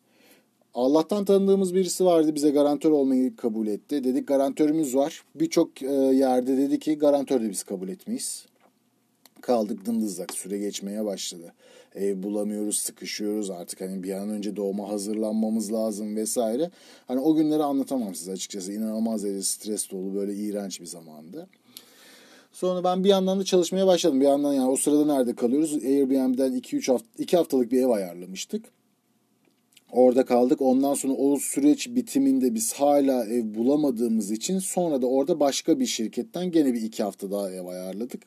Allah'tan 0.74 1.26
tanıdığımız 1.26 1.76
birisi 1.76 2.06
vardı 2.06 2.36
bize 2.36 2.50
garantör 2.50 2.92
olmayı 2.92 3.36
kabul 3.36 3.68
etti. 3.68 4.04
Dedik 4.04 4.28
garantörümüz 4.28 4.96
var. 4.96 5.24
Birçok 5.36 5.82
e, 5.82 5.94
yerde 5.94 6.58
dedi 6.58 6.80
ki 6.80 6.98
garantör 6.98 7.42
de 7.42 7.50
biz 7.50 7.64
kabul 7.64 7.90
etmeyiz. 7.90 8.46
Kaldık 9.42 9.86
dındızlak 9.86 10.34
süre 10.34 10.58
geçmeye 10.58 11.06
başladı 11.06 11.54
ev 11.96 12.24
bulamıyoruz, 12.24 12.78
sıkışıyoruz 12.78 13.50
artık 13.50 13.82
hani 13.82 14.04
bir 14.04 14.12
an 14.12 14.30
önce 14.30 14.56
doğuma 14.56 14.90
hazırlanmamız 14.90 15.74
lazım 15.74 16.16
vesaire. 16.16 16.72
Hani 17.08 17.20
o 17.20 17.36
günleri 17.36 17.64
anlatamam 17.64 18.16
size 18.16 18.32
açıkçası. 18.32 18.74
inanılmaz 18.74 19.24
derece 19.24 19.44
stres 19.44 19.92
dolu 19.92 20.16
böyle 20.16 20.34
iğrenç 20.34 20.82
bir 20.82 20.86
zamandı. 20.86 21.48
Sonra 22.52 22.84
ben 22.84 23.04
bir 23.04 23.10
yandan 23.10 23.40
da 23.40 23.44
çalışmaya 23.44 23.88
başladım. 23.88 24.22
Bir 24.22 24.26
yandan 24.26 24.54
yani 24.54 24.70
o 24.70 24.76
sırada 24.76 25.06
nerede 25.06 25.36
kalıyoruz? 25.36 25.74
Airbnb'den 25.74 26.52
2-3 26.54 26.92
hafta 26.92 27.08
2 27.18 27.38
haftalık 27.38 27.72
bir 27.72 27.82
ev 27.82 27.90
ayarlamıştık. 27.90 28.66
Orada 29.92 30.26
kaldık. 30.26 30.62
Ondan 30.62 30.94
sonra 30.94 31.14
o 31.14 31.38
süreç 31.38 31.90
bitiminde 31.90 32.56
biz 32.56 32.74
hala 32.74 33.26
ev 33.26 33.56
bulamadığımız 33.56 34.32
için 34.32 34.60
sonra 34.60 35.02
da 35.02 35.08
orada 35.08 35.40
başka 35.40 35.80
bir 35.80 35.86
şirketten 35.86 36.52
gene 36.52 36.74
bir 36.74 36.82
iki 36.82 37.04
hafta 37.04 37.32
daha 37.32 37.52
ev 37.52 37.66
ayarladık. 37.66 38.22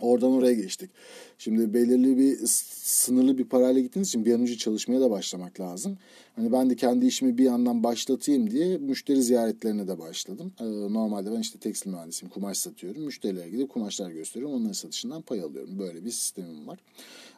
Oradan 0.00 0.32
oraya 0.32 0.54
geçtik. 0.54 0.90
Şimdi 1.38 1.74
belirli 1.74 2.18
bir 2.18 2.38
sınırlı 2.46 3.38
bir 3.38 3.44
parayla 3.44 3.80
gittiğiniz 3.80 4.08
için 4.08 4.24
bir 4.24 4.34
an 4.34 4.40
önce 4.40 4.56
çalışmaya 4.56 5.00
da 5.00 5.10
başlamak 5.10 5.60
lazım. 5.60 5.98
Hani 6.36 6.52
ben 6.52 6.70
de 6.70 6.76
kendi 6.76 7.06
işimi 7.06 7.38
bir 7.38 7.44
yandan 7.44 7.84
başlatayım 7.84 8.50
diye 8.50 8.78
müşteri 8.78 9.22
ziyaretlerine 9.22 9.88
de 9.88 9.98
başladım. 9.98 10.52
Ee, 10.60 10.64
normalde 10.64 11.32
ben 11.32 11.40
işte 11.40 11.58
tekstil 11.58 11.90
mühendisiyim, 11.90 12.32
kumaş 12.34 12.58
satıyorum. 12.58 13.02
Müşterilere 13.02 13.50
gidip 13.50 13.68
kumaşlar 13.68 14.10
gösteriyorum. 14.10 14.56
Onların 14.56 14.72
satışından 14.72 15.22
pay 15.22 15.40
alıyorum. 15.40 15.78
Böyle 15.78 16.04
bir 16.04 16.10
sistemim 16.10 16.66
var. 16.66 16.78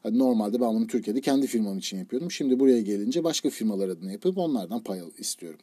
Yani 0.05 0.19
normalde 0.19 0.61
ben 0.61 0.75
bunu 0.75 0.87
Türkiye'de 0.87 1.21
kendi 1.21 1.47
firmam 1.47 1.79
için 1.79 1.99
yapıyordum. 1.99 2.31
Şimdi 2.31 2.61
buraya 2.61 2.81
gelince 2.81 3.25
başka 3.25 3.51
firmalar 3.51 3.89
adına 3.89 4.13
yapıp 4.13 4.39
onlardan 4.39 4.83
pay 4.83 5.01
istiyorum. 5.19 5.61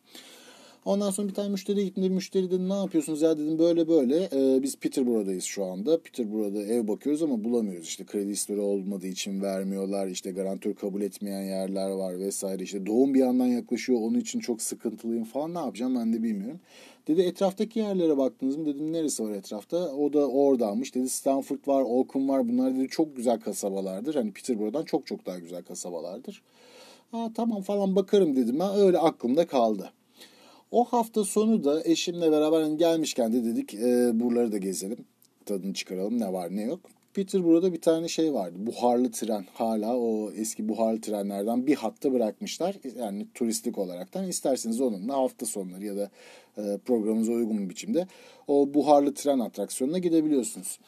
Ondan 0.90 1.12
sonra 1.12 1.28
bir 1.28 1.34
tane 1.34 1.50
müşteriye 1.50 1.86
gittim. 1.86 2.04
Dedim, 2.04 2.16
müşteri 2.16 2.52
dedi 2.52 2.70
ne 2.70 2.74
yapıyorsunuz 2.74 3.22
ya 3.22 3.38
dedim 3.38 3.60
böyle 3.60 3.88
böyle. 3.88 4.30
Ee, 4.34 4.64
biz 4.64 4.78
Peterborough'dayız 4.78 5.44
şu 5.44 5.66
anda. 5.66 6.02
Peterborough'da 6.02 6.62
ev 6.62 6.88
bakıyoruz 6.88 7.24
ama 7.24 7.44
bulamıyoruz. 7.44 7.88
İşte 7.88 8.06
kredi 8.06 8.32
histori 8.32 8.60
olmadığı 8.60 9.08
için 9.08 9.42
vermiyorlar. 9.42 10.08
İşte 10.08 10.32
garantör 10.32 10.74
kabul 10.74 11.02
etmeyen 11.02 11.42
yerler 11.42 11.90
var 11.90 12.20
vesaire. 12.20 12.64
İşte 12.64 12.86
doğum 12.86 13.14
bir 13.14 13.20
yandan 13.20 13.46
yaklaşıyor. 13.46 14.00
Onun 14.02 14.20
için 14.20 14.40
çok 14.40 14.62
sıkıntılıyım 14.62 15.24
falan. 15.24 15.54
Ne 15.54 15.60
yapacağım 15.60 15.96
ben 15.96 16.14
de 16.14 16.24
bilmiyorum. 16.24 16.60
Dedi 17.08 17.22
etraftaki 17.22 17.80
yerlere 17.80 18.18
baktınız 18.18 18.58
mı? 18.58 18.66
Dedim 18.66 18.94
neresi 18.94 19.24
var 19.24 19.32
etrafta? 19.32 19.78
O 19.78 20.14
da 20.14 20.30
oradaymış. 20.30 20.96
Dedi 20.96 21.10
Stanford 21.10 21.68
var, 21.68 21.84
Oakham 21.88 22.30
var. 22.30 22.50
Bunlar 22.50 22.76
dedi 22.76 22.88
çok 22.88 23.16
güzel 23.16 23.40
kasabalardır. 23.40 24.16
Hani 24.16 24.32
Peterborough'dan 24.32 24.84
çok 24.86 25.08
çok 25.08 25.26
daha 25.26 25.40
güzel 25.40 25.64
kasabalardır. 25.64 26.42
Ha, 27.12 27.32
tamam 27.36 27.62
falan 27.62 27.96
bakarım 27.96 28.36
dedim 28.36 28.60
ben. 28.60 28.76
Öyle 28.76 28.98
aklımda 28.98 29.48
kaldı. 29.48 29.92
O 30.72 30.84
hafta 30.84 31.24
sonu 31.24 31.64
da 31.64 31.84
eşimle 31.84 32.32
beraber 32.32 32.62
hani 32.62 32.78
gelmişken 32.78 33.34
de 33.34 33.46
dedik 33.46 33.74
e, 33.74 34.20
buraları 34.20 34.52
da 34.52 34.58
gezelim. 34.58 35.06
Tadını 35.46 35.74
çıkaralım 35.74 36.20
ne 36.20 36.34
var 36.34 36.56
ne 36.56 36.62
yok. 36.62 36.80
Peterborough'da 37.14 37.74
bir 37.74 37.82
tane 37.82 38.08
şey 38.08 38.34
vardı. 38.34 38.56
Buharlı 38.60 39.12
tren. 39.12 39.46
Hala 39.54 39.98
o 39.98 40.32
eski 40.32 40.70
buharlı 40.70 41.02
trenlerden 41.02 41.68
bir 41.68 41.76
hatta 41.76 42.14
bırakmışlar. 42.14 42.76
Yani 43.00 43.28
turistik 43.34 43.78
olaraktan. 43.78 44.28
isterseniz 44.28 44.82
onunla 44.82 45.14
hafta 45.14 45.46
sonları 45.46 45.86
ya 45.86 45.98
da 45.98 46.10
e, 46.58 46.78
programınıza 46.86 47.32
uygun 47.32 47.58
bir 47.60 47.70
biçimde 47.70 48.08
o 48.48 48.74
buharlı 48.74 49.14
tren 49.14 49.40
atraksiyonuna 49.40 49.98
gidebiliyorsunuz. 49.98 50.80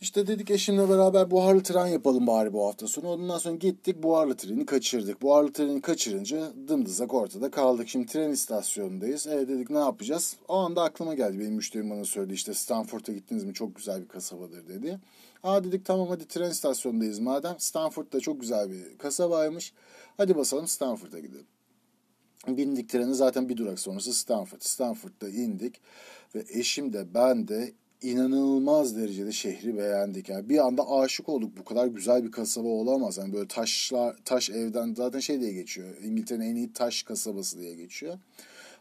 İşte 0.00 0.26
dedik 0.26 0.50
eşimle 0.50 0.88
beraber 0.88 1.30
buharlı 1.30 1.62
tren 1.62 1.86
yapalım 1.86 2.26
bari 2.26 2.52
bu 2.52 2.66
hafta 2.66 2.86
sonu. 2.86 3.08
Ondan 3.08 3.38
sonra 3.38 3.54
gittik 3.54 4.02
buharlı 4.02 4.36
treni 4.36 4.66
kaçırdık. 4.66 5.22
Buharlı 5.22 5.52
treni 5.52 5.80
kaçırınca 5.80 6.52
dımdızak 6.68 7.14
ortada 7.14 7.50
kaldık. 7.50 7.88
Şimdi 7.88 8.06
tren 8.06 8.30
istasyonundayız. 8.30 9.26
E 9.26 9.48
dedik 9.48 9.70
ne 9.70 9.78
yapacağız? 9.78 10.36
O 10.48 10.54
anda 10.54 10.82
aklıma 10.82 11.14
geldi. 11.14 11.40
Benim 11.40 11.52
müşterim 11.52 11.90
bana 11.90 12.04
söyledi 12.04 12.34
işte 12.34 12.54
Stanford'a 12.54 13.12
gittiniz 13.12 13.44
mi 13.44 13.54
çok 13.54 13.76
güzel 13.76 14.02
bir 14.02 14.08
kasabadır 14.08 14.68
dedi. 14.68 14.98
Aa 15.42 15.64
dedik 15.64 15.84
tamam 15.84 16.08
hadi 16.08 16.28
tren 16.28 16.50
istasyonundayız 16.50 17.18
madem. 17.18 17.54
Stanford'da 17.58 18.20
çok 18.20 18.40
güzel 18.40 18.70
bir 18.70 18.98
kasabaymış. 18.98 19.72
Hadi 20.16 20.36
basalım 20.36 20.68
Stanford'a 20.68 21.18
gidelim. 21.18 21.46
Bindik 22.48 22.88
treni 22.88 23.14
zaten 23.14 23.48
bir 23.48 23.56
durak 23.56 23.80
sonrası 23.80 24.14
Stanford. 24.14 24.60
Stanford'da 24.60 25.28
indik 25.28 25.80
ve 26.34 26.44
eşim 26.48 26.92
de 26.92 27.14
ben 27.14 27.48
de 27.48 27.72
inanılmaz 28.02 28.96
derecede 28.96 29.32
şehri 29.32 29.76
beğendik. 29.78 30.28
Yani 30.28 30.48
bir 30.48 30.66
anda 30.66 30.90
aşık 30.90 31.28
olduk. 31.28 31.52
Bu 31.58 31.64
kadar 31.64 31.86
güzel 31.86 32.24
bir 32.24 32.30
kasaba 32.30 32.68
olamaz. 32.68 33.18
Yani 33.18 33.32
böyle 33.32 33.48
taşlar, 33.48 34.16
taş 34.24 34.50
evden 34.50 34.94
zaten 34.94 35.20
şey 35.20 35.40
diye 35.40 35.52
geçiyor. 35.52 35.88
İngiltere'nin 36.02 36.50
en 36.50 36.56
iyi 36.56 36.72
taş 36.72 37.02
kasabası 37.02 37.58
diye 37.58 37.74
geçiyor. 37.74 38.18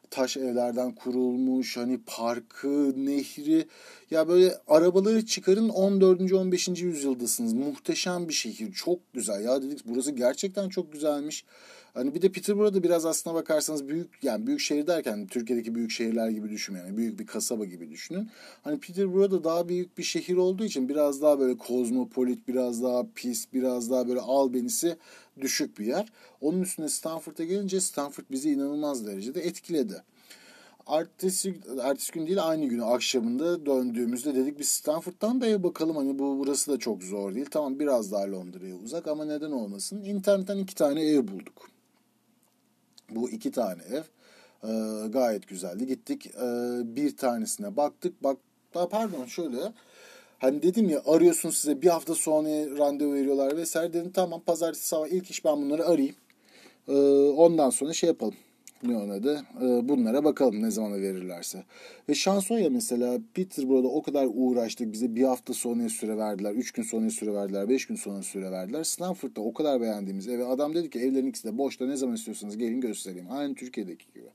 Taş 0.09 0.37
evlerden 0.37 0.95
kurulmuş 0.95 1.77
hani 1.77 1.99
parkı, 2.05 3.05
nehri 3.05 3.67
ya 4.11 4.27
böyle 4.27 4.53
arabaları 4.67 5.25
çıkarın 5.25 5.69
14. 5.69 6.33
15. 6.33 6.67
yüzyıldasınız. 6.67 7.53
Muhteşem 7.53 8.27
bir 8.27 8.33
şehir. 8.33 8.73
Çok 8.73 9.13
güzel. 9.13 9.43
Ya 9.43 9.61
dedik 9.61 9.79
burası 9.85 10.11
gerçekten 10.11 10.69
çok 10.69 10.93
güzelmiş. 10.93 11.45
Hani 11.97 12.15
bir 12.15 12.21
de 12.21 12.31
Peterborough'da 12.31 12.83
biraz 12.83 13.05
aslına 13.05 13.35
bakarsanız 13.35 13.87
büyük 13.87 14.23
yani 14.23 14.47
büyük 14.47 14.59
şehir 14.59 14.87
derken 14.87 15.27
Türkiye'deki 15.27 15.75
büyük 15.75 15.91
şehirler 15.91 16.29
gibi 16.29 16.49
düşünmeyin. 16.49 16.85
Yani 16.85 16.97
büyük 16.97 17.19
bir 17.19 17.25
kasaba 17.25 17.65
gibi 17.65 17.89
düşünün. 17.89 18.29
Hani 18.63 18.79
Peterborough'da 18.79 19.43
daha 19.43 19.69
büyük 19.69 19.97
bir 19.97 20.03
şehir 20.03 20.37
olduğu 20.37 20.65
için 20.65 20.89
biraz 20.89 21.21
daha 21.21 21.39
böyle 21.39 21.57
kozmopolit, 21.57 22.47
biraz 22.47 22.83
daha 22.83 23.05
pis, 23.15 23.53
biraz 23.53 23.91
daha 23.91 24.07
böyle 24.07 24.19
albenisi 24.19 24.97
düşük 25.41 25.79
bir 25.79 25.85
yer. 25.85 26.07
Onun 26.41 26.61
üstüne 26.61 26.89
Stanford'a 26.89 27.43
gelince 27.43 27.81
Stanford 27.81 28.25
bizi 28.31 28.51
inanılmaz 28.51 29.07
derecede 29.07 29.41
etkiledi. 29.41 30.03
Ertesi, 30.87 31.55
ertesi 31.81 32.13
gün 32.13 32.27
değil 32.27 32.43
aynı 32.43 32.65
günü 32.65 32.85
akşamında 32.85 33.65
döndüğümüzde 33.65 34.35
dedik 34.35 34.59
biz 34.59 34.67
Stanford'dan 34.67 35.41
da 35.41 35.63
bakalım 35.63 35.95
hani 35.95 36.19
bu 36.19 36.39
burası 36.39 36.71
da 36.71 36.79
çok 36.79 37.03
zor 37.03 37.35
değil. 37.35 37.47
Tamam 37.51 37.79
biraz 37.79 38.11
daha 38.11 38.31
Londra'ya 38.31 38.75
uzak 38.75 39.07
ama 39.07 39.25
neden 39.25 39.51
olmasın. 39.51 40.03
İnternetten 40.03 40.57
iki 40.57 40.75
tane 40.75 41.01
ev 41.01 41.27
bulduk. 41.27 41.76
Bu 43.09 43.29
iki 43.29 43.51
tane 43.51 43.81
ev 43.83 44.03
e, 44.69 45.07
gayet 45.07 45.47
güzeldi. 45.47 45.87
Gittik 45.87 46.27
e, 46.27 46.41
bir 46.95 47.17
tanesine 47.17 47.77
baktık. 47.77 48.23
Bak 48.23 48.37
pardon 48.73 49.25
şöyle 49.25 49.57
hani 50.39 50.63
dedim 50.63 50.89
ya 50.89 51.01
arıyorsun 51.05 51.49
size 51.49 51.81
bir 51.81 51.87
hafta 51.87 52.15
sonra 52.15 52.77
randevu 52.77 53.13
veriyorlar 53.13 53.57
vesaire 53.57 53.93
dedim 53.93 54.11
tamam 54.11 54.41
pazartesi 54.41 54.87
sabah 54.87 55.07
ilk 55.07 55.29
iş 55.29 55.45
ben 55.45 55.57
bunları 55.57 55.85
arayayım. 55.85 56.15
E, 56.87 56.93
ondan 57.29 57.69
sonra 57.69 57.93
şey 57.93 58.07
yapalım 58.07 58.35
ne 58.83 58.97
ona 58.97 59.23
da 59.23 59.45
e, 59.61 59.89
bunlara 59.89 60.23
bakalım 60.23 60.61
ne 60.61 60.71
zaman 60.71 61.01
verirlerse. 61.01 61.63
Ve 62.09 62.15
şans 62.15 62.51
o 62.51 62.57
ya 62.57 62.69
mesela 62.69 63.19
Peterborough'da 63.33 63.87
o 63.87 64.01
kadar 64.01 64.27
uğraştık 64.33 64.93
bize 64.93 65.15
bir 65.15 65.23
hafta 65.23 65.53
sonra 65.53 65.89
süre 65.89 66.17
verdiler, 66.17 66.51
üç 66.51 66.71
gün 66.71 66.83
sonra 66.83 67.09
süre 67.09 67.33
verdiler, 67.33 67.69
beş 67.69 67.85
gün 67.85 67.95
sonra 67.95 68.21
süre 68.23 68.51
verdiler. 68.51 68.83
Stanford'da 68.83 69.41
o 69.41 69.53
kadar 69.53 69.81
beğendiğimiz 69.81 70.27
eve 70.27 70.45
adam 70.45 70.75
dedi 70.75 70.89
ki 70.89 70.99
evlerin 70.99 71.27
ikisi 71.27 71.47
de 71.47 71.57
boşta 71.57 71.85
ne 71.85 71.95
zaman 71.95 72.15
istiyorsanız 72.15 72.57
gelin 72.57 72.81
göstereyim. 72.81 73.27
Aynı 73.31 73.55
Türkiye'deki 73.55 74.05
gibi. 74.13 74.27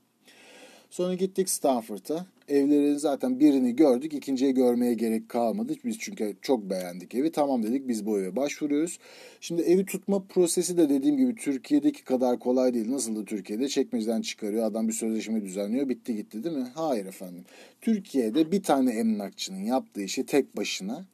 Sonra 0.93 1.13
gittik 1.13 1.49
Stanford'a. 1.49 2.25
Evlerin 2.47 2.97
zaten 2.97 3.39
birini 3.39 3.75
gördük. 3.75 4.13
ikinciye 4.13 4.51
görmeye 4.51 4.93
gerek 4.93 5.29
kalmadı. 5.29 5.73
Biz 5.85 5.99
çünkü 5.99 6.35
çok 6.41 6.69
beğendik 6.69 7.15
evi. 7.15 7.31
Tamam 7.31 7.63
dedik 7.63 7.87
biz 7.87 8.05
bu 8.05 8.19
eve 8.19 8.35
başvuruyoruz. 8.35 8.99
Şimdi 9.41 9.61
evi 9.61 9.85
tutma 9.85 10.23
prosesi 10.23 10.77
de 10.77 10.89
dediğim 10.89 11.17
gibi 11.17 11.35
Türkiye'deki 11.35 12.03
kadar 12.03 12.39
kolay 12.39 12.73
değil. 12.73 12.91
Nasıl 12.91 13.15
da 13.15 13.25
Türkiye'de 13.25 13.67
çekmeceden 13.67 14.21
çıkarıyor. 14.21 14.65
Adam 14.65 14.87
bir 14.87 14.93
sözleşme 14.93 15.41
düzenliyor. 15.41 15.89
Bitti 15.89 16.15
gitti 16.15 16.43
değil 16.43 16.55
mi? 16.55 16.67
Hayır 16.75 17.05
efendim. 17.05 17.45
Türkiye'de 17.81 18.51
bir 18.51 18.63
tane 18.63 18.91
emlakçının 18.91 19.63
yaptığı 19.63 20.01
işi 20.01 20.25
tek 20.25 20.57
başına 20.57 21.05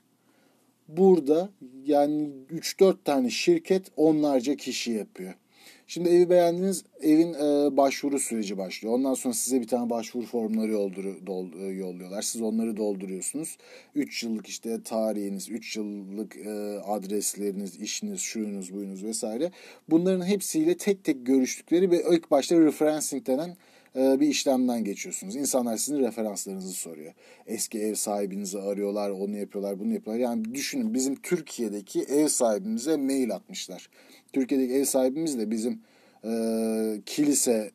burada 0.88 1.50
yani 1.86 2.30
3-4 2.54 2.96
tane 3.04 3.30
şirket 3.30 3.84
onlarca 3.98 4.56
kişi 4.56 4.92
yapıyor. 4.92 5.34
Şimdi 5.90 6.10
evi 6.10 6.30
beğendiniz, 6.30 6.84
evin 7.02 7.34
e, 7.34 7.78
başvuru 7.78 8.20
süreci 8.20 8.58
başlıyor. 8.58 8.94
Ondan 8.94 9.14
sonra 9.14 9.34
size 9.34 9.62
bir 9.62 9.68
tane 9.68 9.90
başvuru 9.90 10.26
formları 10.26 10.72
yoldur, 10.72 11.06
dol, 11.28 11.54
e, 11.54 11.66
yolluyorlar. 11.66 12.22
Siz 12.22 12.42
onları 12.42 12.78
dolduruyorsunuz. 12.78 13.58
3 13.96 14.24
yıllık 14.24 14.48
işte 14.48 14.84
tarihiniz, 14.84 15.50
3 15.50 15.78
yıllık 15.78 16.38
e, 16.38 16.80
adresleriniz, 16.80 17.76
işiniz, 17.76 18.20
şuyunuz, 18.20 18.74
buyunuz 18.74 19.04
vesaire. 19.04 19.52
Bunların 19.90 20.26
hepsiyle 20.26 20.78
tek 20.78 21.04
tek 21.04 21.26
görüştükleri 21.26 21.92
ve 21.92 22.04
ilk 22.12 22.32
başta 22.32 22.60
referencing 22.60 23.28
denen 23.28 23.58
e, 23.96 24.20
bir 24.20 24.28
işlemden 24.28 24.84
geçiyorsunuz. 24.84 25.36
İnsanlar 25.36 25.78
sizin 25.78 26.00
referanslarınızı 26.00 26.74
soruyor. 26.74 27.14
Eski 27.48 27.80
ev 27.80 27.96
sahibinizi 27.96 28.60
arıyorlar, 28.60 29.10
onu 29.10 29.38
yapıyorlar, 29.38 29.80
bunu 29.80 29.94
yapıyorlar. 29.94 30.24
Yani 30.24 30.56
düşünün 30.56 30.94
bizim 30.94 31.16
Türkiye'deki 31.16 32.02
ev 32.02 32.28
sahibimize 32.28 32.98
mail 32.98 33.36
atmışlar. 33.36 33.90
Türkiye'deki 34.34 34.74
ev 34.74 34.84
sahibimiz 34.86 35.40
de 35.40 35.52
bizim 35.52 35.82
e, 36.26 36.32
kilise 37.06 37.72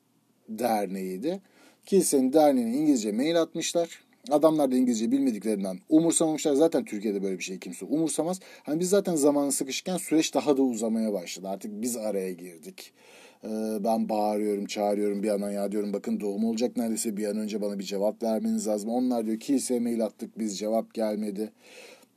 derneğiydi. 0.49 1.41
Kilisenin 1.87 2.33
derneğine 2.33 2.77
İngilizce 2.77 3.13
mail 3.13 3.43
atmışlar. 3.43 4.05
Adamlar 4.31 4.71
da 4.71 4.77
İngilizce 4.77 5.11
bilmediklerinden 5.11 5.79
umursamamışlar. 5.89 6.55
Zaten 6.55 6.85
Türkiye'de 6.85 7.23
böyle 7.23 7.39
bir 7.39 7.45
şey 7.45 7.59
kimse 7.59 7.85
umursamaz. 7.87 8.41
Hani 8.63 8.81
biz 8.81 8.89
zaten 8.91 9.15
zamanı 9.15 9.53
sıkışırken 9.53 9.97
süreç 9.97 10.35
daha 10.35 10.57
da 10.57 10.63
uzamaya 10.63 11.13
başladı. 11.13 11.49
Artık 11.49 11.71
biz 11.83 11.97
araya 11.97 12.33
girdik. 12.33 12.93
Ee, 13.45 13.49
ben 13.85 14.09
bağırıyorum, 14.09 14.67
çağırıyorum 14.67 15.23
bir 15.23 15.29
yandan 15.29 15.51
ya 15.51 15.73
diyorum 15.73 15.93
bakın 15.93 16.21
doğum 16.21 16.45
olacak 16.45 16.77
neredeyse 16.77 17.17
bir 17.17 17.27
an 17.27 17.37
önce 17.37 17.63
bana 17.63 17.79
bir 17.79 17.85
cevap 17.85 18.23
vermeniz 18.23 18.67
lazım. 18.67 18.91
Onlar 18.91 19.27
diyor 19.27 19.41
kiliseye 19.41 19.81
mail 19.81 20.05
attık 20.05 20.39
biz 20.39 20.59
cevap 20.59 20.95
gelmedi. 20.95 21.53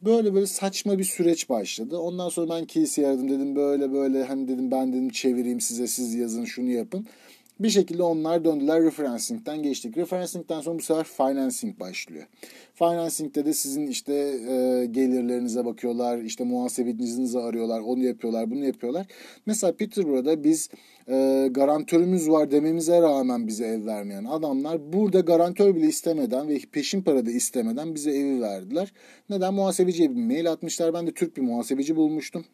Böyle 0.01 0.33
böyle 0.33 0.45
saçma 0.45 0.97
bir 0.97 1.03
süreç 1.03 1.49
başladı. 1.49 1.97
Ondan 1.97 2.29
sonra 2.29 2.49
ben 2.49 2.65
kiliseye 2.65 3.07
aradım 3.07 3.29
dedim 3.29 3.55
böyle 3.55 3.93
böyle 3.93 4.23
hani 4.23 4.47
dedim 4.47 4.71
ben 4.71 4.93
dedim 4.93 5.09
çevireyim 5.09 5.61
size 5.61 5.87
siz 5.87 6.15
yazın 6.15 6.45
şunu 6.45 6.69
yapın. 6.69 7.07
Bir 7.59 7.69
şekilde 7.69 8.03
onlar 8.03 8.45
döndüler 8.45 8.83
referencing'den 8.83 9.63
geçtik. 9.63 9.97
Referencing'den 9.97 10.61
sonra 10.61 10.79
bu 10.79 10.81
sefer 10.81 11.03
financing 11.03 11.79
başlıyor. 11.79 12.25
Financing'de 12.73 13.45
de 13.45 13.53
sizin 13.53 13.87
işte 13.87 14.13
e, 14.13 14.85
gelirlerinize 14.91 15.65
bakıyorlar, 15.65 16.17
işte 16.17 16.43
muhasebecinizi 16.43 17.39
arıyorlar, 17.39 17.79
onu 17.79 18.03
yapıyorlar, 18.03 18.51
bunu 18.51 18.65
yapıyorlar. 18.65 19.07
Mesela 19.45 19.75
Peterborough'da 19.75 20.43
biz 20.43 20.69
e, 21.09 21.47
garantörümüz 21.51 22.29
var 22.29 22.51
dememize 22.51 23.01
rağmen 23.01 23.47
bize 23.47 23.65
ev 23.65 23.85
vermeyen 23.85 24.25
adamlar 24.25 24.93
burada 24.93 25.19
garantör 25.19 25.75
bile 25.75 25.87
istemeden 25.87 26.49
ve 26.49 26.59
peşin 26.71 27.01
para 27.01 27.25
da 27.25 27.31
istemeden 27.31 27.95
bize 27.95 28.11
evi 28.11 28.41
verdiler. 28.41 28.93
Neden? 29.29 29.53
Muhasebeciye 29.53 30.09
bir 30.09 30.21
mail 30.21 30.51
atmışlar. 30.51 30.93
Ben 30.93 31.07
de 31.07 31.11
Türk 31.11 31.37
bir 31.37 31.41
muhasebeci 31.41 31.95
bulmuştum. 31.95 32.45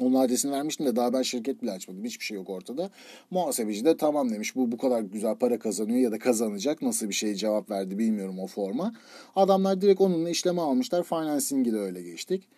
Onun 0.00 0.14
adresini 0.14 0.52
vermiştim 0.52 0.86
de 0.86 0.96
daha 0.96 1.12
ben 1.12 1.22
şirket 1.22 1.62
bile 1.62 1.70
açmadım. 1.70 2.04
Hiçbir 2.04 2.24
şey 2.24 2.34
yok 2.34 2.50
ortada. 2.50 2.90
Muhasebeci 3.30 3.84
de 3.84 3.96
tamam 3.96 4.30
demiş. 4.30 4.56
Bu 4.56 4.72
bu 4.72 4.78
kadar 4.78 5.00
güzel 5.00 5.34
para 5.34 5.58
kazanıyor 5.58 5.98
ya 5.98 6.12
da 6.12 6.18
kazanacak. 6.18 6.82
Nasıl 6.82 7.08
bir 7.08 7.14
şey 7.14 7.34
cevap 7.34 7.70
verdi 7.70 7.98
bilmiyorum 7.98 8.38
o 8.38 8.46
forma. 8.46 8.92
Adamlar 9.36 9.80
direkt 9.80 10.00
onunla 10.00 10.30
işleme 10.30 10.60
almışlar. 10.60 11.02
Financing'i 11.02 11.72
de 11.72 11.78
öyle 11.78 12.02
geçtik. 12.02 12.48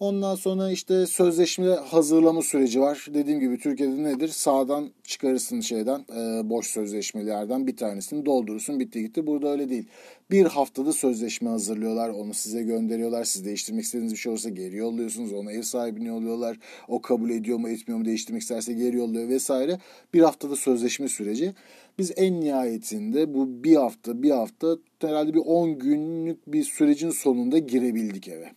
Ondan 0.00 0.34
sonra 0.34 0.70
işte 0.70 1.06
sözleşme 1.06 1.66
hazırlama 1.66 2.42
süreci 2.42 2.80
var. 2.80 3.06
Dediğim 3.14 3.40
gibi 3.40 3.58
Türkiye'de 3.58 4.02
nedir? 4.02 4.28
Sağdan 4.28 4.90
çıkarırsın 5.02 5.60
şeyden 5.60 6.04
e, 6.16 6.50
boş 6.50 6.66
sözleşmelerden 6.66 7.66
bir 7.66 7.76
tanesini 7.76 8.26
doldurursun 8.26 8.80
bitti 8.80 9.02
gitti. 9.02 9.26
Burada 9.26 9.48
öyle 9.48 9.70
değil. 9.70 9.88
Bir 10.30 10.46
haftada 10.46 10.92
sözleşme 10.92 11.50
hazırlıyorlar. 11.50 12.08
Onu 12.08 12.34
size 12.34 12.62
gönderiyorlar. 12.62 13.24
Siz 13.24 13.44
değiştirmek 13.44 13.84
istediğiniz 13.84 14.12
bir 14.12 14.18
şey 14.18 14.30
olursa 14.32 14.48
geri 14.48 14.76
yolluyorsunuz. 14.76 15.32
Ona 15.32 15.52
ev 15.52 15.62
sahibini 15.62 16.08
yolluyorlar. 16.08 16.58
O 16.88 17.02
kabul 17.02 17.30
ediyor 17.30 17.58
mu 17.58 17.68
etmiyor 17.68 17.98
mu 17.98 18.04
değiştirmek 18.04 18.42
isterse 18.42 18.72
geri 18.72 18.96
yolluyor 18.96 19.28
vesaire. 19.28 19.78
Bir 20.14 20.20
haftada 20.20 20.56
sözleşme 20.56 21.08
süreci. 21.08 21.54
Biz 21.98 22.12
en 22.16 22.40
nihayetinde 22.40 23.34
bu 23.34 23.64
bir 23.64 23.76
hafta 23.76 24.22
bir 24.22 24.30
hafta 24.30 24.76
herhalde 25.00 25.34
bir 25.34 25.42
10 25.44 25.78
günlük 25.78 26.52
bir 26.52 26.64
sürecin 26.64 27.10
sonunda 27.10 27.58
girebildik 27.58 28.28
eve. 28.28 28.52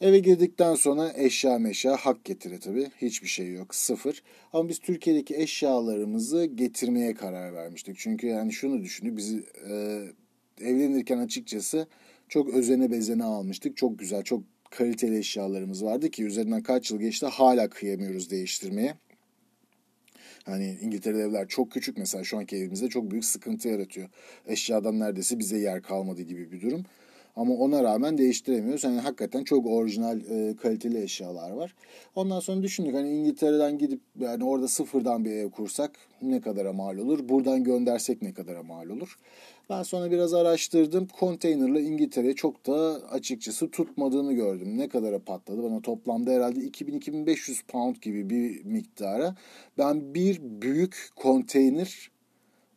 Eve 0.00 0.18
girdikten 0.18 0.74
sonra 0.74 1.12
eşya 1.16 1.58
meşya 1.58 1.96
hak 1.96 2.24
getire 2.24 2.58
tabii. 2.58 2.90
Hiçbir 3.02 3.28
şey 3.28 3.52
yok. 3.52 3.74
Sıfır. 3.74 4.22
Ama 4.52 4.68
biz 4.68 4.78
Türkiye'deki 4.78 5.36
eşyalarımızı 5.36 6.44
getirmeye 6.44 7.14
karar 7.14 7.54
vermiştik. 7.54 7.96
Çünkü 7.98 8.26
yani 8.26 8.52
şunu 8.52 8.82
düşündük. 8.82 9.16
Bizi 9.16 9.44
e, 9.70 10.02
evlenirken 10.60 11.18
açıkçası 11.18 11.86
çok 12.28 12.54
özene 12.54 12.90
bezene 12.90 13.24
almıştık. 13.24 13.76
Çok 13.76 13.98
güzel, 13.98 14.22
çok 14.22 14.42
kaliteli 14.70 15.18
eşyalarımız 15.18 15.84
vardı 15.84 16.10
ki 16.10 16.24
üzerinden 16.24 16.62
kaç 16.62 16.90
yıl 16.90 17.00
geçti 17.00 17.26
hala 17.26 17.68
kıyamıyoruz 17.68 18.30
değiştirmeye. 18.30 18.94
Hani 20.44 20.78
İngiltere'de 20.82 21.22
evler 21.22 21.48
çok 21.48 21.72
küçük 21.72 21.98
mesela 21.98 22.24
şu 22.24 22.38
anki 22.38 22.56
evimizde 22.56 22.88
çok 22.88 23.10
büyük 23.10 23.24
sıkıntı 23.24 23.68
yaratıyor. 23.68 24.08
Eşyadan 24.46 24.98
neredeyse 25.00 25.38
bize 25.38 25.58
yer 25.58 25.82
kalmadı 25.82 26.22
gibi 26.22 26.52
bir 26.52 26.60
durum. 26.60 26.84
Ama 27.36 27.54
ona 27.54 27.82
rağmen 27.82 28.18
değiştiremiyoruz. 28.18 28.84
Yani 28.84 29.00
hakikaten 29.00 29.44
çok 29.44 29.66
orijinal 29.66 30.20
e, 30.20 30.56
kaliteli 30.56 31.02
eşyalar 31.02 31.50
var. 31.50 31.74
Ondan 32.14 32.40
sonra 32.40 32.62
düşündük 32.62 32.94
hani 32.94 33.10
İngiltere'den 33.10 33.78
gidip 33.78 34.00
yani 34.18 34.44
orada 34.44 34.68
sıfırdan 34.68 35.24
bir 35.24 35.30
ev 35.30 35.50
kursak 35.50 35.90
ne 36.22 36.40
kadara 36.40 36.72
mal 36.72 36.98
olur? 36.98 37.28
Buradan 37.28 37.64
göndersek 37.64 38.22
ne 38.22 38.34
kadara 38.34 38.62
mal 38.62 38.88
olur? 38.88 39.18
Ben 39.70 39.82
sonra 39.82 40.10
biraz 40.10 40.34
araştırdım. 40.34 41.06
Konteynerla 41.06 41.80
İngiltere 41.80 42.34
çok 42.34 42.66
da 42.66 43.00
açıkçası 43.10 43.70
tutmadığını 43.70 44.32
gördüm. 44.32 44.78
Ne 44.78 44.88
kadara 44.88 45.18
patladı? 45.18 45.62
Bana 45.62 45.80
toplamda 45.80 46.30
herhalde 46.30 46.60
2000-2500 46.60 47.66
pound 47.68 47.96
gibi 47.96 48.30
bir 48.30 48.64
miktara. 48.64 49.36
Ben 49.78 50.14
bir 50.14 50.40
büyük 50.42 51.08
konteyner 51.16 52.10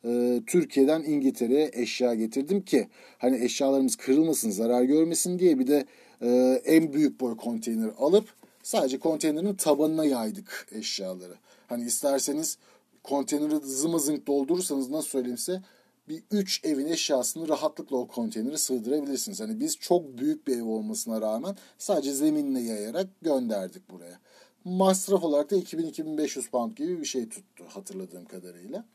e, 0.06 0.42
Türkiye'den 0.48 1.04
İngiltere'ye 1.04 1.72
eşya 1.74 2.14
getirdim 2.14 2.62
ki 2.62 2.88
hani 3.18 3.44
eşyalarımız 3.44 3.96
kırılmasın, 3.96 4.52
zarar 4.52 4.84
görmesin 4.84 5.40
diye 5.40 5.60
bir 5.60 5.68
de 5.68 5.86
e, 6.22 6.62
en 6.66 6.94
büyük 6.94 7.20
boy 7.20 7.38
konteyner 7.38 7.90
alıp 7.98 8.26
sadece 8.64 9.00
konteynerin 9.00 9.56
tabanına 9.56 10.06
yaydık 10.06 10.68
eşyaları. 10.72 11.36
Hani 11.68 11.84
isterseniz 11.84 12.58
konteyneri 13.04 13.56
zımızınk 13.64 14.28
doldurursanız 14.28 14.90
nasıl 14.90 15.10
söyleyeyim 15.10 15.38
size 15.38 15.62
bir 16.10 16.24
üç 16.32 16.66
evin 16.66 16.88
eşyasını 16.88 17.48
rahatlıkla 17.48 17.98
o 17.98 18.08
konteynere 18.08 18.58
sığdırabilirsiniz. 18.58 19.42
Hani 19.42 19.60
biz 19.60 19.78
çok 19.78 20.18
büyük 20.18 20.48
bir 20.48 20.58
ev 20.58 20.64
olmasına 20.64 21.22
rağmen 21.22 21.56
sadece 21.78 22.14
zeminle 22.14 22.60
yayarak 22.60 23.08
gönderdik 23.22 23.90
buraya. 23.90 24.20
Masraf 24.66 25.24
olarak 25.24 25.52
da 25.52 25.56
2000-2500 25.56 26.50
pound 26.50 26.78
gibi 26.78 27.00
bir 27.00 27.06
şey 27.06 27.30
tuttu 27.30 27.64
hatırladığım 27.68 28.26
kadarıyla. 28.26 28.86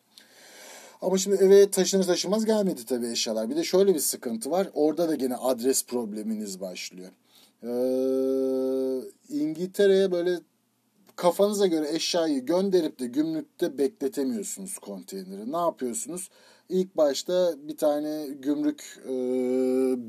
Ama 1.03 1.19
şimdi 1.19 1.37
eve 1.37 1.71
taşınır 1.71 2.05
taşımaz 2.05 2.45
gelmedi 2.45 2.85
tabii 2.85 3.07
eşyalar. 3.07 3.51
Bir 3.51 3.57
de 3.57 3.65
şöyle 3.65 3.95
bir 3.95 4.01
sıkıntı 4.01 4.51
var. 4.51 4.69
Orada 4.75 5.09
da 5.09 5.15
gene 5.15 5.37
adres 5.37 5.87
probleminiz 5.87 6.61
başlıyor. 6.61 7.11
Ee, 7.63 7.69
İngiltere'ye 9.29 10.13
böyle 10.13 10.39
kafanıza 11.17 11.67
göre 11.67 11.95
eşyayı 11.95 12.47
gönderip 12.47 13.01
de 13.01 13.07
gümrükte 13.07 13.79
bekletemiyorsunuz 13.79 14.79
konteyneri. 14.79 15.53
Ne 15.53 15.57
yapıyorsunuz? 15.57 16.31
İlk 16.69 16.97
başta 16.97 17.55
bir 17.69 17.77
tane 17.77 18.27
gümrük 18.27 19.01
e, 19.05 19.13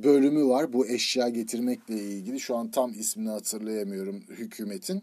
bölümü 0.04 0.48
var 0.48 0.74
bu 0.74 0.88
eşya 0.88 1.30
getirmekle 1.30 1.96
ilgili. 1.96 2.40
Şu 2.40 2.56
an 2.56 2.72
tam 2.72 2.94
ismini 2.94 3.30
hatırlayamıyorum 3.30 4.22
hükümetin. 4.30 5.02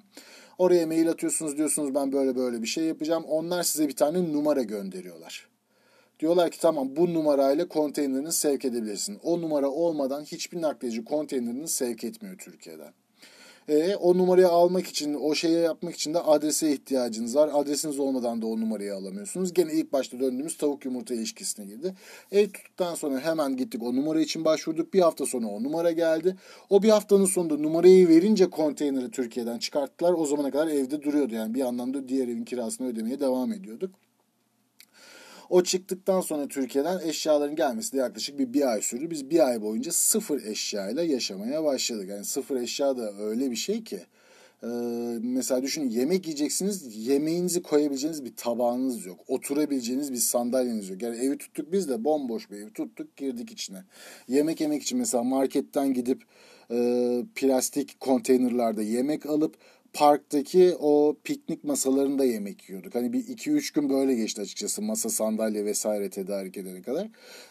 Oraya 0.59 0.87
mail 0.87 1.11
atıyorsunuz 1.11 1.57
diyorsunuz 1.57 1.94
ben 1.94 2.12
böyle 2.12 2.37
böyle 2.37 2.62
bir 2.62 2.66
şey 2.66 2.85
yapacağım. 2.85 3.25
Onlar 3.25 3.62
size 3.62 3.88
bir 3.88 3.96
tane 3.96 4.33
numara 4.33 4.62
gönderiyorlar. 4.62 5.56
Diyorlar 6.20 6.50
ki 6.50 6.61
tamam 6.61 6.96
bu 6.96 7.14
numarayla 7.14 7.68
konteynerini 7.68 8.33
sevk 8.33 8.64
edebilirsin. 8.64 9.18
O 9.22 9.40
numara 9.40 9.70
olmadan 9.70 10.24
hiçbir 10.24 10.62
nakliyeci 10.62 11.05
konteynerini 11.05 11.68
sevk 11.68 12.05
etmiyor 12.05 12.38
Türkiye'den. 12.38 12.92
E, 13.68 13.96
o 13.96 14.18
numarayı 14.18 14.48
almak 14.48 14.87
için, 14.87 15.14
o 15.14 15.35
şeyi 15.35 15.59
yapmak 15.59 15.94
için 15.94 16.14
de 16.14 16.20
adrese 16.20 16.72
ihtiyacınız 16.72 17.37
var. 17.37 17.50
Adresiniz 17.52 17.98
olmadan 17.98 18.42
da 18.42 18.46
o 18.46 18.61
numarayı 18.61 18.94
alamıyorsunuz. 18.94 19.52
Gene 19.52 19.72
ilk 19.72 19.92
başta 19.92 20.20
döndüğümüz 20.20 20.57
tavuk 20.57 20.85
yumurta 20.85 21.14
ilişkisine 21.14 21.66
girdi. 21.66 21.94
Ev 22.33 22.46
tuttuktan 22.46 22.94
sonra 22.94 23.20
hemen 23.20 23.57
gittik 23.57 23.83
o 23.83 23.96
numara 23.96 24.20
için 24.20 24.44
başvurduk. 24.44 24.94
Bir 24.94 25.00
hafta 25.00 25.26
sonra 25.26 25.46
o 25.46 25.62
numara 25.62 25.92
geldi. 25.92 26.37
O 26.70 26.83
bir 26.83 26.88
haftanın 26.88 27.24
sonunda 27.26 27.57
numarayı 27.57 28.09
verince 28.09 28.50
konteyneri 28.50 29.11
Türkiye'den 29.11 29.59
çıkarttılar. 29.59 30.12
O 30.12 30.26
zamana 30.26 30.50
kadar 30.50 30.68
evde 30.68 31.02
duruyordu. 31.02 31.35
Yani 31.35 31.55
bir 31.55 31.61
anlamda 31.61 32.09
diğer 32.09 32.29
evin 32.29 32.44
kirasını 32.44 32.88
ödemeye 32.88 33.20
devam 33.20 33.52
ediyorduk. 33.52 34.06
O 35.50 35.62
çıktıktan 35.62 36.20
sonra 36.20 36.48
Türkiye'den 36.48 36.98
eşyaların 36.98 37.56
gelmesi 37.56 37.92
de 37.92 37.96
yaklaşık 37.96 38.38
bir, 38.38 38.52
bir 38.52 38.72
ay 38.72 38.82
sürdü. 38.82 39.11
Biz 39.11 39.30
bir 39.30 39.48
ay 39.48 39.62
boyunca 39.62 39.92
sıfır 39.92 40.42
eşyayla 40.42 41.02
yaşamaya 41.02 41.64
başladık. 41.64 42.09
Yani 42.09 42.24
sıfır 42.24 42.56
eşya 42.56 42.96
da 42.96 43.12
öyle 43.18 43.50
bir 43.50 43.56
şey 43.56 43.85
ki. 43.85 44.00
Ee, 44.62 44.66
mesela 45.22 45.62
düşünün 45.62 45.90
yemek 45.90 46.26
yiyeceksiniz 46.26 47.06
yemeğinizi 47.09 47.62
koyabileceğiniz 47.62 48.24
bir 48.24 48.37
tabağınız 48.37 49.06
yok. 49.06 49.20
Oturabileceğiniz 49.28 50.12
bir 50.12 50.16
sandalyeniz 50.16 50.90
yok. 50.90 51.02
Yani 51.02 51.16
evi 51.16 51.38
tuttuk 51.38 51.72
biz 51.72 51.88
de 51.88 52.04
bomboş 52.04 52.50
bir 52.50 52.56
ev 52.56 52.70
tuttuk 52.70 53.16
girdik 53.16 53.50
içine. 53.50 53.85
Yemek 54.28 54.61
yemek 54.61 54.82
için 54.82 54.98
mesela 54.98 55.24
marketten 55.24 55.94
gidip 55.94 56.22
e, 56.70 57.24
plastik 57.35 58.00
konteynerlarda 58.00 58.82
yemek 58.82 59.26
alıp 59.26 59.56
parktaki 59.96 60.76
o 60.80 61.16
piknik 61.24 61.64
masalarında 61.64 62.24
yemek 62.24 62.68
yiyorduk. 62.68 62.94
Hani 62.94 63.12
bir 63.12 63.28
iki 63.28 63.50
üç 63.50 63.70
gün 63.70 63.90
böyle 63.90 64.14
geçti 64.14 64.40
açıkçası 64.40 64.82
masa 64.82 65.09
sandalye 65.09 65.64
vesaire 65.64 66.11
tedarik 66.11 66.56
edene 66.56 66.82
kadar. 66.82 67.09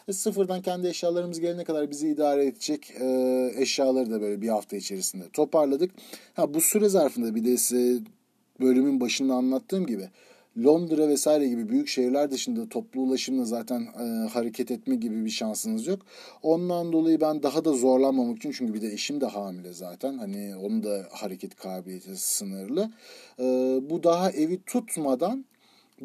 E, 0.08 0.12
sıfırdan 0.12 0.62
kendi 0.62 0.88
eşyalarımız 0.88 1.40
gelene 1.40 1.64
kadar 1.64 1.90
bizi 1.90 2.08
idare 2.08 2.46
edecek 2.46 2.90
e, 3.00 3.52
eşyaları 3.56 4.10
da 4.10 4.20
böyle 4.20 4.42
bir 4.42 4.48
hafta 4.48 4.76
içerisinde 4.76 5.24
toparladık. 5.32 5.90
Ha 6.34 6.54
bu 6.54 6.60
süre 6.60 6.88
zarfında 6.88 7.34
bir 7.34 7.44
de 7.44 7.56
size 7.56 8.02
bölümün 8.60 9.00
başında 9.00 9.34
anlattığım 9.34 9.86
gibi 9.86 10.08
Londra 10.64 11.08
vesaire 11.08 11.48
gibi 11.48 11.68
büyük 11.68 11.88
şehirler 11.88 12.30
dışında 12.30 12.68
toplu 12.68 13.00
ulaşımla 13.00 13.44
zaten 13.44 13.80
e, 14.00 14.28
hareket 14.28 14.70
etme 14.70 14.94
gibi 14.94 15.24
bir 15.24 15.30
şansınız 15.30 15.86
yok. 15.86 16.00
Ondan 16.42 16.92
dolayı 16.92 17.20
ben 17.20 17.42
daha 17.42 17.64
da 17.64 17.72
zorlanmamak 17.72 18.36
için 18.36 18.52
çünkü 18.52 18.74
bir 18.74 18.82
de 18.82 18.92
eşim 18.92 19.20
de 19.20 19.26
hamile 19.26 19.72
zaten. 19.72 20.18
Hani 20.18 20.56
onun 20.56 20.82
da 20.82 21.06
hareket 21.10 21.54
kabiliyeti 21.54 22.16
sınırlı. 22.16 22.90
E, 23.38 23.44
bu 23.90 24.02
daha 24.02 24.30
evi 24.30 24.62
tutmadan 24.66 25.44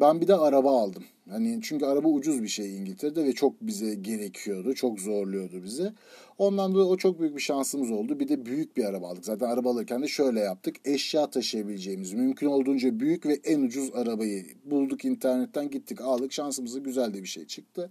ben 0.00 0.20
bir 0.20 0.28
de 0.28 0.34
araba 0.34 0.82
aldım. 0.82 1.04
Hani 1.30 1.60
çünkü 1.62 1.86
araba 1.86 2.08
ucuz 2.08 2.42
bir 2.42 2.48
şey 2.48 2.76
İngiltere'de 2.76 3.24
ve 3.24 3.32
çok 3.32 3.60
bize 3.60 3.94
gerekiyordu. 3.94 4.74
Çok 4.74 5.00
zorluyordu 5.00 5.64
bizi. 5.64 5.92
Ondan 6.38 6.74
dolayı 6.74 6.86
o 6.86 6.96
çok 6.96 7.20
büyük 7.20 7.36
bir 7.36 7.40
şansımız 7.40 7.90
oldu. 7.90 8.20
Bir 8.20 8.28
de 8.28 8.46
büyük 8.46 8.76
bir 8.76 8.84
araba 8.84 9.08
aldık. 9.08 9.24
Zaten 9.24 9.48
araba 9.48 9.70
alırken 9.70 10.02
de 10.02 10.08
şöyle 10.08 10.40
yaptık. 10.40 10.76
Eşya 10.84 11.30
taşıyabileceğimiz, 11.30 12.12
mümkün 12.12 12.46
olduğunca 12.46 13.00
büyük 13.00 13.26
ve 13.26 13.40
en 13.44 13.60
ucuz 13.60 13.94
arabayı 13.94 14.46
bulduk 14.64 15.04
internetten 15.04 15.70
gittik 15.70 16.00
aldık. 16.00 16.32
Şansımıza 16.32 16.78
güzel 16.78 17.14
de 17.14 17.22
bir 17.22 17.28
şey 17.28 17.46
çıktı. 17.46 17.90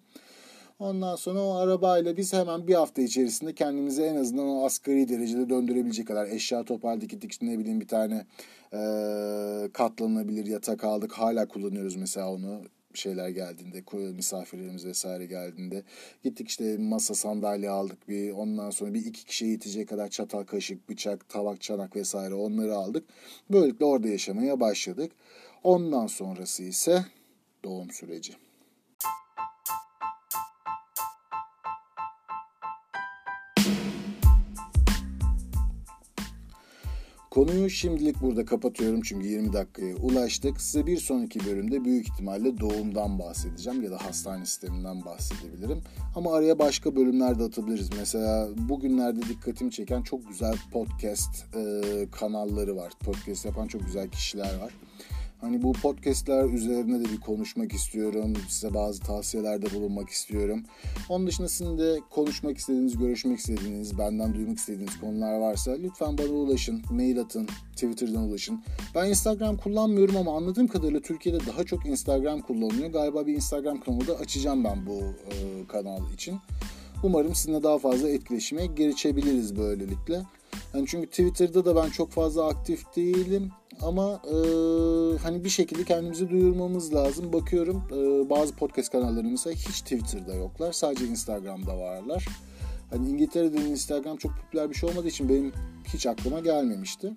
Ondan 0.81 1.15
sonra 1.15 1.39
o 1.39 1.53
arabayla 1.53 2.17
biz 2.17 2.33
hemen 2.33 2.67
bir 2.67 2.73
hafta 2.73 3.01
içerisinde 3.01 3.53
kendimizi 3.53 4.03
en 4.03 4.15
azından 4.15 4.47
o 4.47 4.65
asgari 4.65 5.09
derecede 5.09 5.49
döndürebilecek 5.49 6.07
kadar 6.07 6.27
eşya 6.27 6.63
toparladık 6.63 7.09
gittik 7.09 7.41
ne 7.41 7.59
bileyim 7.59 7.81
bir 7.81 7.87
tane 7.87 8.25
katlanabilir 9.73 10.45
yatak 10.45 10.83
aldık. 10.83 11.11
Hala 11.13 11.47
kullanıyoruz 11.47 11.95
mesela 11.95 12.31
onu. 12.33 12.61
şeyler 12.93 13.29
geldiğinde, 13.29 13.83
misafirlerimiz 14.11 14.85
vesaire 14.85 15.25
geldiğinde 15.25 15.83
gittik 16.23 16.49
işte 16.49 16.77
masa 16.77 17.13
sandalye 17.15 17.69
aldık 17.69 18.09
bir 18.09 18.31
ondan 18.31 18.69
sonra 18.69 18.93
bir 18.93 19.05
iki 19.05 19.25
kişiye 19.25 19.51
yetecek 19.51 19.89
kadar 19.89 20.09
çatal, 20.09 20.43
kaşık, 20.43 20.89
bıçak, 20.89 21.29
tabak, 21.29 21.61
çanak 21.61 21.95
vesaire 21.95 22.33
onları 22.33 22.75
aldık. 22.75 23.05
Böylelikle 23.51 23.85
orada 23.85 24.07
yaşamaya 24.07 24.59
başladık. 24.59 25.11
Ondan 25.63 26.07
sonrası 26.07 26.63
ise 26.63 27.05
doğum 27.63 27.91
süreci. 27.91 28.33
Konuyu 37.31 37.69
şimdilik 37.69 38.21
burada 38.21 38.45
kapatıyorum 38.45 39.01
çünkü 39.01 39.27
20 39.27 39.53
dakikaya 39.53 39.95
ulaştık. 39.95 40.61
Size 40.61 40.85
bir 40.85 40.97
sonraki 40.97 41.45
bölümde 41.45 41.85
büyük 41.85 42.07
ihtimalle 42.07 42.59
doğumdan 42.59 43.19
bahsedeceğim 43.19 43.83
ya 43.83 43.91
da 43.91 43.97
hastane 44.05 44.45
sisteminden 44.45 45.05
bahsedebilirim. 45.05 45.81
Ama 46.15 46.33
araya 46.33 46.59
başka 46.59 46.95
bölümler 46.95 47.39
de 47.39 47.43
atabiliriz. 47.43 47.89
Mesela 47.97 48.49
bugünlerde 48.57 49.21
dikkatimi 49.21 49.71
çeken 49.71 50.01
çok 50.01 50.27
güzel 50.27 50.55
podcast 50.71 51.55
e, 51.55 51.81
kanalları 52.11 52.75
var. 52.75 52.93
Podcast 52.99 53.45
yapan 53.45 53.67
çok 53.67 53.85
güzel 53.85 54.09
kişiler 54.09 54.59
var. 54.59 54.73
Hani 55.41 55.63
bu 55.63 55.73
podcastler 55.73 56.49
üzerine 56.49 56.99
de 56.99 57.03
bir 57.03 57.19
konuşmak 57.19 57.73
istiyorum. 57.73 58.33
Size 58.49 58.73
bazı 58.73 59.01
tavsiyelerde 59.01 59.65
bulunmak 59.75 60.09
istiyorum. 60.09 60.63
Onun 61.09 61.27
dışında 61.27 61.47
sizin 61.47 61.77
de 61.77 61.99
konuşmak 62.09 62.57
istediğiniz, 62.57 62.97
görüşmek 62.97 63.39
istediğiniz, 63.39 63.97
benden 63.97 64.35
duymak 64.35 64.57
istediğiniz 64.57 64.99
konular 64.99 65.39
varsa 65.39 65.71
lütfen 65.71 66.17
bana 66.17 66.27
ulaşın. 66.27 66.81
Mail 66.91 67.19
atın, 67.19 67.47
Twitter'dan 67.75 68.23
ulaşın. 68.23 68.63
Ben 68.95 69.09
Instagram 69.09 69.57
kullanmıyorum 69.57 70.17
ama 70.17 70.37
anladığım 70.37 70.67
kadarıyla 70.67 70.99
Türkiye'de 70.99 71.39
daha 71.47 71.63
çok 71.63 71.85
Instagram 71.85 72.41
kullanılıyor. 72.41 72.89
Galiba 72.89 73.27
bir 73.27 73.35
Instagram 73.35 73.79
kanalı 73.79 74.07
da 74.07 74.15
açacağım 74.15 74.63
ben 74.63 74.85
bu 74.85 74.99
e, 75.01 75.67
kanal 75.67 76.13
için. 76.13 76.39
Umarım 77.03 77.35
sizinle 77.35 77.63
daha 77.63 77.77
fazla 77.77 78.09
etkileşime 78.09 78.65
geçebiliriz 78.65 79.57
böylelikle. 79.57 80.21
Yani 80.73 80.85
çünkü 80.87 81.09
Twitter'da 81.09 81.65
da 81.65 81.75
ben 81.75 81.89
çok 81.89 82.11
fazla 82.11 82.47
aktif 82.47 82.95
değilim 82.95 83.51
ama 83.81 84.21
e, 84.25 84.35
hani 85.17 85.43
bir 85.43 85.49
şekilde 85.49 85.83
kendimizi 85.83 86.29
duyurmamız 86.29 86.93
lazım. 86.93 87.33
Bakıyorum 87.33 87.83
e, 87.91 88.29
bazı 88.29 88.55
podcast 88.55 88.91
kanallarımızda 88.91 89.51
hiç 89.51 89.81
Twitter'da 89.81 90.35
yoklar. 90.35 90.71
Sadece 90.71 91.05
Instagram'da 91.05 91.77
varlar. 91.77 92.27
Hani 92.89 93.09
İngiltere'de 93.09 93.57
Instagram 93.57 94.17
çok 94.17 94.31
popüler 94.31 94.69
bir 94.69 94.75
şey 94.75 94.89
olmadığı 94.89 95.07
için 95.07 95.29
benim 95.29 95.51
hiç 95.93 96.07
aklıma 96.07 96.39
gelmemişti. 96.39 97.13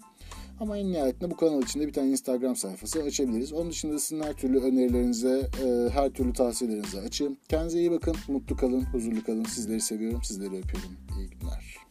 Ama 0.60 0.78
en 0.78 0.92
nihayetinde 0.92 1.30
bu 1.30 1.36
kanal 1.36 1.62
içinde 1.62 1.86
bir 1.86 1.92
tane 1.92 2.10
Instagram 2.10 2.56
sayfası 2.56 3.02
açabiliriz. 3.02 3.52
Onun 3.52 3.70
dışında 3.70 3.98
sizin 3.98 4.22
her 4.22 4.32
türlü 4.32 4.58
önerilerinize, 4.58 5.50
e, 5.64 5.90
her 5.90 6.10
türlü 6.10 6.32
tavsiyelerinize 6.32 7.00
açığım. 7.00 7.36
Kendinize 7.48 7.78
iyi 7.78 7.90
bakın, 7.90 8.16
mutlu 8.28 8.56
kalın, 8.56 8.82
huzurlu 8.82 9.24
kalın. 9.24 9.44
Sizleri 9.44 9.80
seviyorum, 9.80 10.22
sizleri 10.22 10.58
öpüyorum. 10.58 10.96
İyi 11.18 11.30
günler. 11.30 11.83